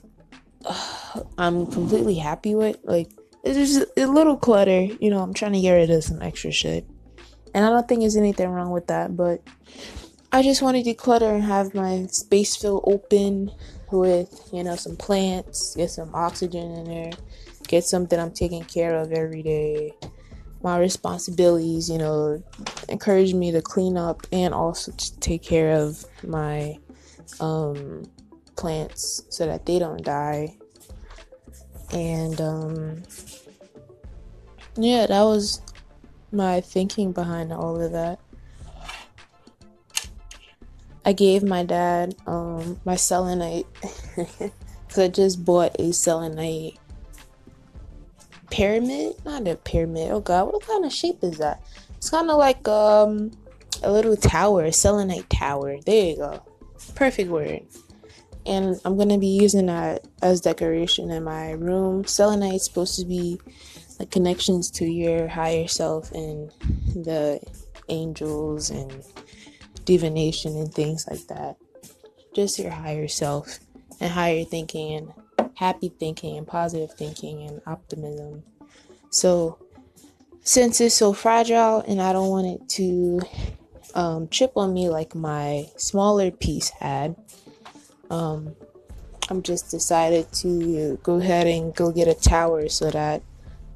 uh, 0.64 1.21
I'm 1.38 1.66
completely 1.66 2.16
happy 2.16 2.55
with. 2.55 2.77
Like 2.85 3.11
it's 3.42 3.57
just 3.57 3.87
a 3.96 4.07
little 4.07 4.37
clutter, 4.37 4.83
you 5.01 5.11
know. 5.11 5.20
I'm 5.20 5.35
trying 5.35 5.53
to 5.53 5.61
get 5.61 5.72
rid 5.72 5.90
of 5.90 6.05
some 6.05 6.22
extra 6.22 6.51
shit, 6.51 6.87
and 7.55 7.64
I 7.64 7.70
don't 7.70 7.88
think 7.88 8.01
there's 8.01 8.16
anything 8.16 8.48
wrong 8.48 8.70
with 8.70 8.87
that. 8.88 9.16
But 9.16 9.42
I 10.33 10.42
just 10.42 10.62
want 10.62 10.77
to 10.77 10.83
declutter 10.83 11.35
and 11.35 11.44
have 11.44 11.74
my 11.74 12.07
space 12.07 12.57
feel 12.57 12.81
open 12.85 13.51
with 13.90 14.48
you 14.53 14.64
know 14.64 14.77
some 14.77 14.96
plants, 14.96 15.77
get 15.77 15.90
some 15.90 16.14
oxygen 16.14 16.70
in 16.72 16.85
there, 16.85 17.11
get 17.66 17.85
something 17.85 18.18
I'm 18.18 18.33
taking 18.33 18.64
care 18.64 18.96
of 18.96 19.12
every 19.12 19.42
day 19.42 19.92
my 20.62 20.79
responsibilities, 20.79 21.88
you 21.88 21.98
know, 21.98 22.42
encourage 22.88 23.35
me 23.35 23.53
to 23.53 23.62
clean 23.62 23.96
up 23.96 24.27
and 24.33 24.53
also 24.53 24.92
to 24.92 25.20
take 25.20 25.42
care 25.42 25.72
of 25.77 26.05
my 26.27 26.77
um, 27.40 28.05
plants 28.57 29.22
so 29.29 29.46
that 29.46 29.66
they 29.66 29.79
don't 29.79 30.05
die. 30.05 30.57
And 31.92 32.40
um, 32.40 33.03
yeah, 34.79 35.07
that 35.07 35.23
was 35.23 35.61
my 36.33 36.61
thinking 36.61 37.12
behind 37.12 37.53
all 37.53 37.81
of 37.81 37.93
that. 37.93 38.21
I 41.05 41.12
gave 41.12 41.43
my 41.43 41.64
dad 41.64 42.14
um, 42.27 42.79
my 42.85 42.97
selenite 42.97 43.67
because 44.17 44.99
I 44.99 45.09
just 45.09 45.45
bought 45.45 45.75
a 45.81 45.93
selenite 45.93 46.79
pyramid, 48.51 49.14
not 49.25 49.47
a 49.49 49.57
pyramid. 49.57 50.11
Oh 50.11 50.21
god, 50.21 50.53
what 50.53 50.67
kind 50.67 50.85
of 50.85 50.93
shape 50.93 51.23
is 51.23 51.38
that? 51.38 51.62
It's 51.97 52.11
kind 52.11 52.31
of 52.31 52.37
like 52.37 52.67
um 52.69 53.31
a 53.83 53.91
little 53.91 54.17
tower, 54.17 54.64
a 54.64 54.73
selenite 54.73 55.31
tower. 55.31 55.79
There 55.85 56.11
you 56.11 56.17
go. 56.17 56.43
Perfect 56.95 57.31
word. 57.31 57.61
And 58.47 58.81
I'm 58.85 58.97
gonna 58.97 59.19
be 59.19 59.29
using 59.29 59.67
that 59.67 60.07
as 60.23 60.41
decoration 60.41 61.11
in 61.11 61.25
my 61.25 61.53
room. 61.53 62.05
Selenite 62.05 62.55
is 62.55 62.64
supposed 62.64 62.99
to 62.99 63.05
be 63.05 63.41
like 63.99 64.11
connections 64.11 64.71
to 64.71 64.85
your 64.85 65.29
higher 65.29 65.67
self 65.67 66.13
and 66.13 66.51
the 66.95 67.41
angels 67.89 68.71
and 68.71 69.05
divination 69.85 70.57
and 70.57 70.73
things 70.73 71.07
like 71.11 71.27
that. 71.29 71.57
Just 72.35 72.59
your 72.59 72.71
higher 72.71 73.09
self 73.09 73.59
and 74.01 74.13
higher 74.13 74.45
thinking 74.45 74.95
and 74.95 75.13
happy 75.55 75.89
thinking 75.89 76.37
and 76.37 76.47
positive 76.47 76.93
thinking 76.93 77.43
and 77.43 77.61
optimism. 77.67 78.43
So, 79.11 79.59
since 80.43 80.81
it's 80.81 80.95
so 80.95 81.13
fragile 81.13 81.81
and 81.81 82.01
I 82.01 82.13
don't 82.13 82.31
want 82.31 82.47
it 82.47 82.69
to 82.71 83.21
um, 83.95 84.29
chip 84.29 84.53
on 84.57 84.73
me 84.73 84.89
like 84.89 85.15
my 85.15 85.67
smaller 85.77 86.31
piece 86.31 86.71
had, 86.71 87.17
um, 88.11 88.55
I'm 89.29 89.43
just 89.43 89.71
decided 89.71 90.33
to 90.35 90.99
go 91.03 91.17
ahead 91.17 91.47
and 91.47 91.75
go 91.75 91.91
get 91.91 92.09
a 92.09 92.15
tower 92.15 92.69
so 92.69 92.91
that 92.91 93.23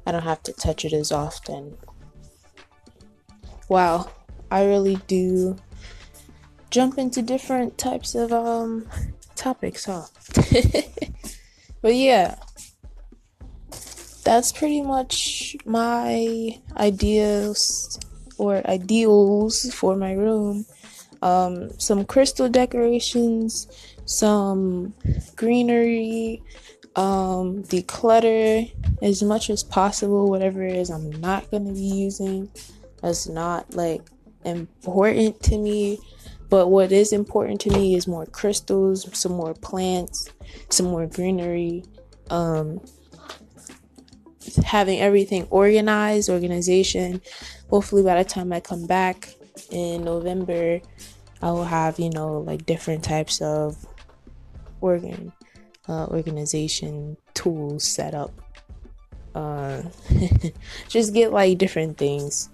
I 0.05 0.11
don't 0.11 0.23
have 0.23 0.43
to 0.43 0.53
touch 0.53 0.85
it 0.85 0.93
as 0.93 1.11
often. 1.11 1.77
Wow, 3.69 4.11
I 4.51 4.65
really 4.65 4.97
do 5.07 5.57
jump 6.69 6.97
into 6.97 7.21
different 7.21 7.77
types 7.77 8.15
of 8.15 8.31
um 8.31 8.87
topics, 9.35 9.85
huh? 9.85 10.05
But 11.83 11.95
yeah, 11.95 12.35
that's 14.23 14.53
pretty 14.53 14.81
much 14.81 15.57
my 15.65 16.57
ideas 16.77 17.99
or 18.37 18.65
ideals 18.65 19.73
for 19.73 19.97
my 19.97 20.13
room. 20.13 20.65
Um, 21.21 21.77
some 21.79 22.05
crystal 22.05 22.47
decorations, 22.47 23.67
some 24.05 24.93
greenery, 25.35 26.41
um, 26.95 27.63
declutter 27.63 28.71
as 29.01 29.23
much 29.23 29.49
as 29.49 29.63
possible. 29.63 30.29
Whatever 30.29 30.63
it 30.63 30.75
is, 30.75 30.89
I'm 30.89 31.09
not 31.21 31.49
gonna 31.51 31.73
be 31.73 31.79
using. 31.79 32.49
That's 33.01 33.27
not 33.27 33.73
like 33.73 34.01
important 34.45 35.41
to 35.43 35.57
me. 35.57 35.99
But 36.49 36.67
what 36.67 36.91
is 36.91 37.13
important 37.13 37.61
to 37.61 37.71
me 37.71 37.95
is 37.95 38.07
more 38.07 38.27
crystals, 38.27 39.09
some 39.17 39.31
more 39.31 39.55
plants, 39.55 40.29
some 40.69 40.85
more 40.85 41.07
greenery, 41.07 41.83
um, 42.29 42.79
having 44.63 44.99
everything 44.99 45.47
organized, 45.49 46.29
organization. 46.29 47.21
Hopefully, 47.71 48.03
by 48.03 48.21
the 48.21 48.29
time 48.29 48.53
I 48.53 48.59
come 48.59 48.85
back 48.85 49.33
in 49.71 50.03
November, 50.03 50.79
I 51.41 51.51
will 51.51 51.63
have, 51.63 51.97
you 51.97 52.11
know, 52.11 52.39
like 52.39 52.67
different 52.67 53.03
types 53.03 53.41
of 53.41 53.87
organ 54.79 55.33
uh, 55.87 56.05
organization 56.07 57.17
tools 57.33 57.83
set 57.83 58.13
up. 58.13 58.31
Uh, 59.35 59.81
just 60.89 61.13
get 61.13 61.31
like 61.31 61.57
different 61.57 61.97
things 61.97 62.49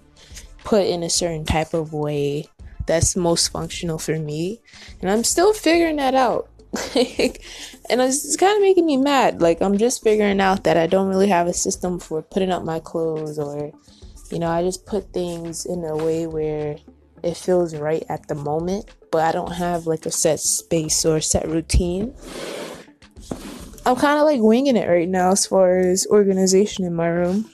put 0.64 0.86
in 0.86 1.02
a 1.02 1.10
certain 1.10 1.44
type 1.44 1.74
of 1.74 1.92
way 1.92 2.46
that's 2.86 3.16
most 3.16 3.48
functional 3.48 3.98
for 3.98 4.18
me. 4.18 4.60
And 5.00 5.10
I'm 5.10 5.24
still 5.24 5.52
figuring 5.52 5.96
that 5.96 6.14
out. 6.14 6.48
and 6.94 8.00
it's 8.00 8.36
kind 8.36 8.56
of 8.56 8.62
making 8.62 8.86
me 8.86 8.96
mad. 8.96 9.40
Like, 9.40 9.60
I'm 9.60 9.78
just 9.78 10.02
figuring 10.02 10.40
out 10.40 10.64
that 10.64 10.76
I 10.76 10.86
don't 10.86 11.08
really 11.08 11.28
have 11.28 11.46
a 11.46 11.52
system 11.52 11.98
for 11.98 12.22
putting 12.22 12.50
up 12.50 12.64
my 12.64 12.80
clothes, 12.80 13.38
or, 13.38 13.72
you 14.30 14.38
know, 14.38 14.48
I 14.48 14.62
just 14.62 14.86
put 14.86 15.12
things 15.12 15.66
in 15.66 15.84
a 15.84 15.96
way 15.96 16.26
where 16.26 16.76
it 17.22 17.36
feels 17.36 17.74
right 17.74 18.04
at 18.08 18.28
the 18.28 18.34
moment, 18.34 18.86
but 19.10 19.22
I 19.22 19.32
don't 19.32 19.52
have 19.52 19.86
like 19.86 20.06
a 20.06 20.10
set 20.10 20.40
space 20.40 21.04
or 21.04 21.20
set 21.20 21.48
routine. 21.48 22.14
I'm 23.86 23.96
kind 23.96 24.18
of 24.18 24.26
like 24.26 24.40
winging 24.40 24.76
it 24.76 24.88
right 24.88 25.08
now 25.08 25.32
as 25.32 25.46
far 25.46 25.78
as 25.78 26.06
organization 26.08 26.84
in 26.84 26.94
my 26.94 27.08
room. 27.08 27.50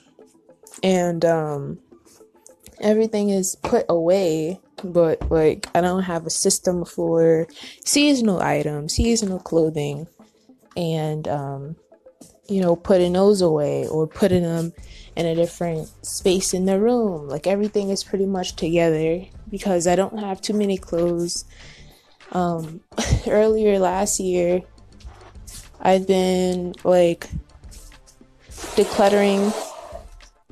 And 0.83 1.23
um 1.23 1.79
everything 2.79 3.29
is 3.29 3.55
put 3.55 3.85
away, 3.89 4.59
but 4.83 5.31
like 5.31 5.67
I 5.73 5.81
don't 5.81 6.03
have 6.03 6.25
a 6.25 6.29
system 6.29 6.85
for 6.85 7.47
seasonal 7.85 8.41
items, 8.41 8.93
seasonal 8.93 9.39
clothing 9.39 10.07
and 10.75 11.27
um 11.27 11.75
you 12.49 12.61
know, 12.61 12.75
putting 12.77 13.13
those 13.13 13.41
away 13.41 13.87
or 13.87 14.07
putting 14.07 14.43
them 14.43 14.71
in 15.17 15.25
a 15.25 15.35
different 15.35 15.89
space 16.05 16.53
in 16.53 16.65
the 16.65 16.79
room. 16.79 17.27
Like 17.27 17.45
everything 17.45 17.89
is 17.89 18.05
pretty 18.05 18.25
much 18.25 18.55
together 18.55 19.25
because 19.49 19.85
I 19.85 19.95
don't 19.95 20.19
have 20.19 20.41
too 20.41 20.53
many 20.53 20.77
clothes. 20.77 21.45
Um 22.33 22.81
earlier 23.27 23.79
last 23.79 24.19
year 24.19 24.61
I've 25.81 26.07
been 26.07 26.73
like 26.83 27.29
decluttering, 28.75 29.53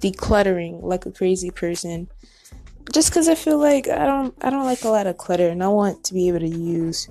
decluttering 0.01 0.83
like 0.83 1.05
a 1.05 1.11
crazy 1.11 1.51
person. 1.51 2.09
Just 2.93 3.09
because 3.09 3.27
I 3.27 3.35
feel 3.35 3.57
like 3.57 3.87
I 3.87 4.05
don't, 4.05 4.35
I 4.41 4.49
don't 4.49 4.65
like 4.65 4.83
a 4.83 4.89
lot 4.89 5.07
of 5.07 5.17
clutter, 5.17 5.49
and 5.49 5.63
I 5.63 5.67
want 5.67 6.03
to 6.05 6.13
be 6.13 6.27
able 6.27 6.39
to 6.39 6.47
use 6.47 7.09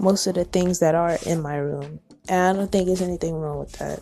most 0.00 0.26
of 0.26 0.34
the 0.34 0.44
things 0.44 0.78
that 0.80 0.94
are 0.94 1.18
in 1.26 1.42
my 1.42 1.56
room. 1.56 2.00
And 2.28 2.56
I 2.56 2.58
don't 2.58 2.72
think 2.72 2.86
there's 2.86 3.02
anything 3.02 3.34
wrong 3.34 3.58
with 3.58 3.72
that. 3.72 4.00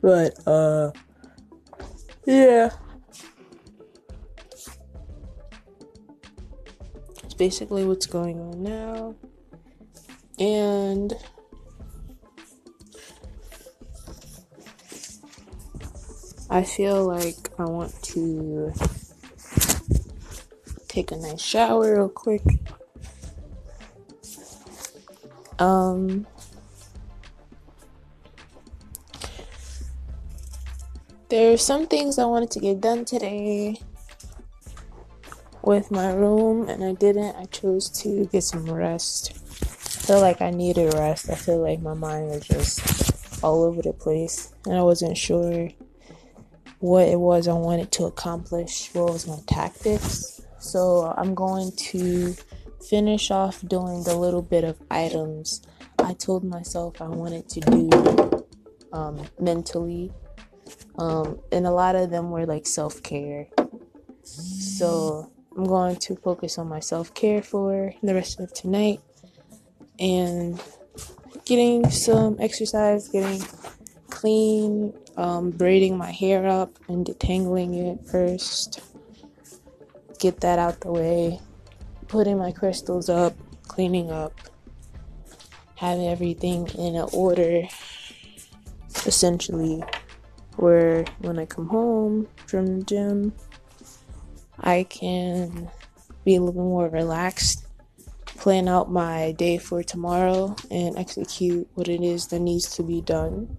But 0.00 0.46
uh, 0.46 0.92
yeah. 2.24 2.70
Basically 7.36 7.84
what's 7.84 8.06
going 8.06 8.40
on 8.40 8.62
now. 8.62 9.14
And 10.38 11.12
I 16.50 16.62
feel 16.62 17.04
like 17.04 17.50
I 17.58 17.64
want 17.64 17.92
to 18.14 18.72
take 20.88 21.12
a 21.12 21.16
nice 21.16 21.42
shower 21.42 21.96
real 21.96 22.08
quick. 22.08 22.42
Um, 25.58 26.26
there 31.28 31.52
are 31.52 31.58
some 31.58 31.86
things 31.86 32.18
I 32.18 32.24
wanted 32.24 32.50
to 32.52 32.60
get 32.60 32.80
done 32.80 33.04
today 33.04 33.80
with 35.62 35.90
my 35.90 36.14
room, 36.14 36.66
and 36.66 36.82
I 36.82 36.92
didn't. 36.94 37.36
I 37.36 37.44
chose 37.44 37.90
to 38.02 38.24
get 38.26 38.42
some 38.42 38.64
rest. 38.72 39.32
I 39.34 40.06
feel 40.06 40.20
like 40.22 40.40
I 40.40 40.48
needed 40.50 40.94
rest. 40.94 41.28
I 41.28 41.34
feel 41.34 41.60
like 41.60 41.82
my 41.82 41.92
mind 41.92 42.30
was 42.30 42.46
just 42.46 43.44
all 43.44 43.64
over 43.64 43.82
the 43.82 43.92
place, 43.92 44.54
and 44.64 44.78
I 44.78 44.82
wasn't 44.82 45.18
sure 45.18 45.68
what 46.80 47.08
it 47.08 47.18
was 47.18 47.48
I 47.48 47.54
wanted 47.54 47.90
to 47.92 48.04
accomplish, 48.04 48.90
what 48.94 49.12
was 49.12 49.26
my 49.26 49.38
tactics. 49.46 50.40
So 50.58 51.12
I'm 51.16 51.34
going 51.34 51.72
to 51.72 52.34
finish 52.88 53.30
off 53.30 53.60
doing 53.66 54.04
the 54.04 54.16
little 54.16 54.42
bit 54.42 54.64
of 54.64 54.80
items 54.90 55.62
I 55.98 56.14
told 56.14 56.44
myself 56.44 57.02
I 57.02 57.08
wanted 57.08 57.48
to 57.50 57.60
do 57.60 58.46
um, 58.92 59.20
mentally. 59.38 60.12
Um, 60.98 61.40
and 61.52 61.66
a 61.66 61.70
lot 61.70 61.96
of 61.96 62.10
them 62.10 62.30
were 62.30 62.46
like 62.46 62.66
self 62.66 63.02
care. 63.02 63.48
So 64.22 65.30
I'm 65.56 65.64
going 65.64 65.96
to 65.96 66.16
focus 66.16 66.58
on 66.58 66.68
my 66.68 66.80
self 66.80 67.14
care 67.14 67.42
for 67.42 67.92
the 68.02 68.14
rest 68.14 68.40
of 68.40 68.52
tonight 68.52 69.00
and 69.98 70.62
getting 71.44 71.90
some 71.90 72.36
exercise, 72.38 73.08
getting 73.08 73.42
clean, 74.10 74.92
um, 75.18 75.50
braiding 75.50 75.98
my 75.98 76.12
hair 76.12 76.46
up 76.46 76.78
and 76.88 77.04
detangling 77.04 77.74
it 77.74 78.08
first. 78.08 78.80
Get 80.20 80.40
that 80.40 80.60
out 80.60 80.80
the 80.80 80.92
way. 80.92 81.40
Putting 82.06 82.38
my 82.38 82.52
crystals 82.52 83.08
up, 83.08 83.34
cleaning 83.64 84.12
up, 84.12 84.32
having 85.74 86.06
everything 86.06 86.68
in 86.78 86.94
an 86.94 87.08
order. 87.12 87.64
Essentially, 89.06 89.82
where 90.56 91.04
when 91.18 91.38
I 91.38 91.46
come 91.46 91.68
home 91.68 92.28
from 92.46 92.78
the 92.78 92.84
gym, 92.84 93.32
I 94.60 94.84
can 94.84 95.68
be 96.24 96.36
a 96.36 96.40
little 96.40 96.62
more 96.62 96.88
relaxed, 96.88 97.66
plan 98.26 98.68
out 98.68 98.90
my 98.90 99.32
day 99.32 99.58
for 99.58 99.82
tomorrow, 99.82 100.54
and 100.70 100.96
execute 100.96 101.68
what 101.74 101.88
it 101.88 102.02
is 102.02 102.28
that 102.28 102.38
needs 102.38 102.76
to 102.76 102.84
be 102.84 103.00
done. 103.00 103.56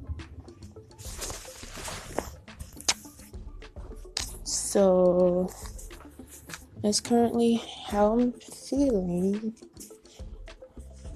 So 4.80 5.50
that's 6.82 7.02
currently 7.02 7.62
how 7.88 8.14
I'm 8.14 8.32
feeling. 8.32 9.54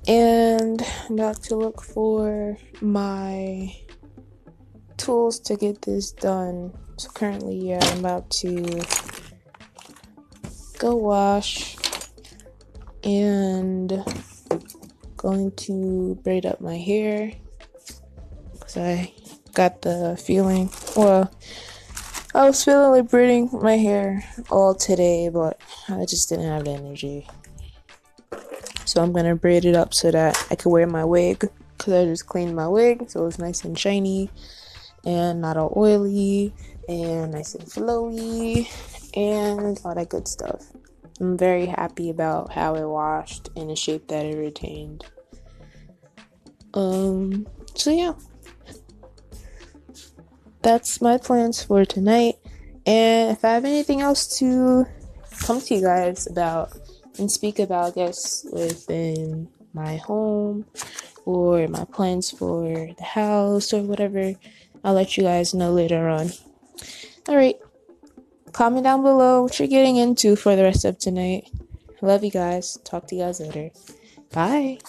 And 0.06 0.86
about 1.10 1.42
to 1.44 1.56
look 1.56 1.82
for 1.82 2.58
my 2.82 3.74
tools 4.98 5.40
to 5.40 5.56
get 5.56 5.82
this 5.82 6.12
done. 6.12 6.74
So 6.98 7.10
currently, 7.12 7.56
yeah, 7.56 7.80
I'm 7.82 8.00
about 8.00 8.30
to 8.42 8.84
go 10.78 10.98
wash 10.98 11.78
and 13.06 14.04
going 15.16 15.52
to 15.52 16.20
braid 16.22 16.46
up 16.46 16.60
my 16.60 16.78
hair 16.78 17.32
because 18.52 18.76
I 18.76 19.14
got 19.54 19.84
the 19.84 20.22
feeling. 20.22 20.70
Well, 20.98 21.32
I 22.36 22.46
was 22.48 22.64
feeling 22.64 22.92
like 22.92 23.12
braiding 23.12 23.50
my 23.62 23.78
hair 23.78 24.24
all 24.50 24.74
today, 24.74 25.30
but 25.30 25.62
I 25.88 26.06
just 26.06 26.30
didn't 26.30 26.48
have 26.48 26.64
the 26.66 26.72
energy. 26.72 27.28
So 28.86 29.04
I'm 29.04 29.14
gonna 29.14 29.36
braid 29.36 29.66
it 29.66 29.76
up 29.76 29.94
so 29.94 30.10
that 30.10 30.48
I 30.50 30.56
can 30.56 30.72
wear 30.72 30.88
my 30.88 31.06
wig 31.06 31.48
because 31.78 31.94
I 31.94 32.06
just 32.06 32.26
cleaned 32.26 32.56
my 32.56 32.68
wig 32.68 33.08
so 33.08 33.28
it's 33.28 33.38
nice 33.38 33.64
and 33.64 33.78
shiny 33.78 34.32
and 35.06 35.42
not 35.42 35.58
all 35.58 35.74
oily 35.78 36.54
and 36.90 37.34
nice 37.34 37.54
and 37.54 37.66
flowy 37.66 38.68
and 39.16 39.80
all 39.86 39.94
that 39.94 40.10
good 40.10 40.28
stuff. 40.28 40.66
I'm 41.20 41.38
very 41.38 41.68
happy 41.68 42.10
about 42.10 42.52
how 42.52 42.74
it 42.74 42.86
washed 42.86 43.50
and 43.56 43.70
the 43.70 43.76
shape 43.76 44.08
that 44.08 44.26
it 44.26 44.38
retained. 44.38 45.06
Um, 46.74 47.48
so 47.76 47.92
yeah 47.92 48.14
that's 50.64 51.02
my 51.02 51.18
plans 51.18 51.64
for 51.64 51.86
tonight. 51.86 52.36
And 52.86 53.32
if 53.32 53.46
I 53.46 53.50
have 53.50 53.66
anything 53.66 54.02
else 54.02 54.40
to 54.40 54.86
come 55.42 55.62
to 55.62 55.76
you 55.76 55.82
guys 55.82 56.28
about 56.28 56.74
and 57.20 57.32
speak 57.32 57.60
about, 57.60 57.92
I 57.92 57.92
guess, 57.92 58.46
within 58.52 59.50
my 59.74 59.98
home 59.98 60.66
or 61.26 61.68
my 61.68 61.86
plans 61.86 62.32
for 62.32 62.90
the 62.98 63.04
house 63.04 63.74
or 63.74 63.82
whatever, 63.84 64.34
I'll 64.84 64.94
let 64.94 65.18
you 65.18 65.24
guys 65.24 65.54
know 65.54 65.72
later 65.72 66.10
on. 66.10 66.32
All 67.28 67.36
right. 67.36 67.58
Comment 68.52 68.84
down 68.84 69.02
below 69.02 69.44
what 69.44 69.58
you're 69.60 69.68
getting 69.68 69.98
into 69.98 70.36
for 70.36 70.56
the 70.56 70.64
rest 70.64 70.86
of 70.86 71.00
tonight. 71.00 71.50
Love 72.02 72.24
you 72.24 72.32
guys. 72.32 72.78
Talk 72.84 73.08
to 73.08 73.16
you 73.16 73.24
guys 73.24 73.40
later. 73.40 73.72
Bye. 74.32 74.80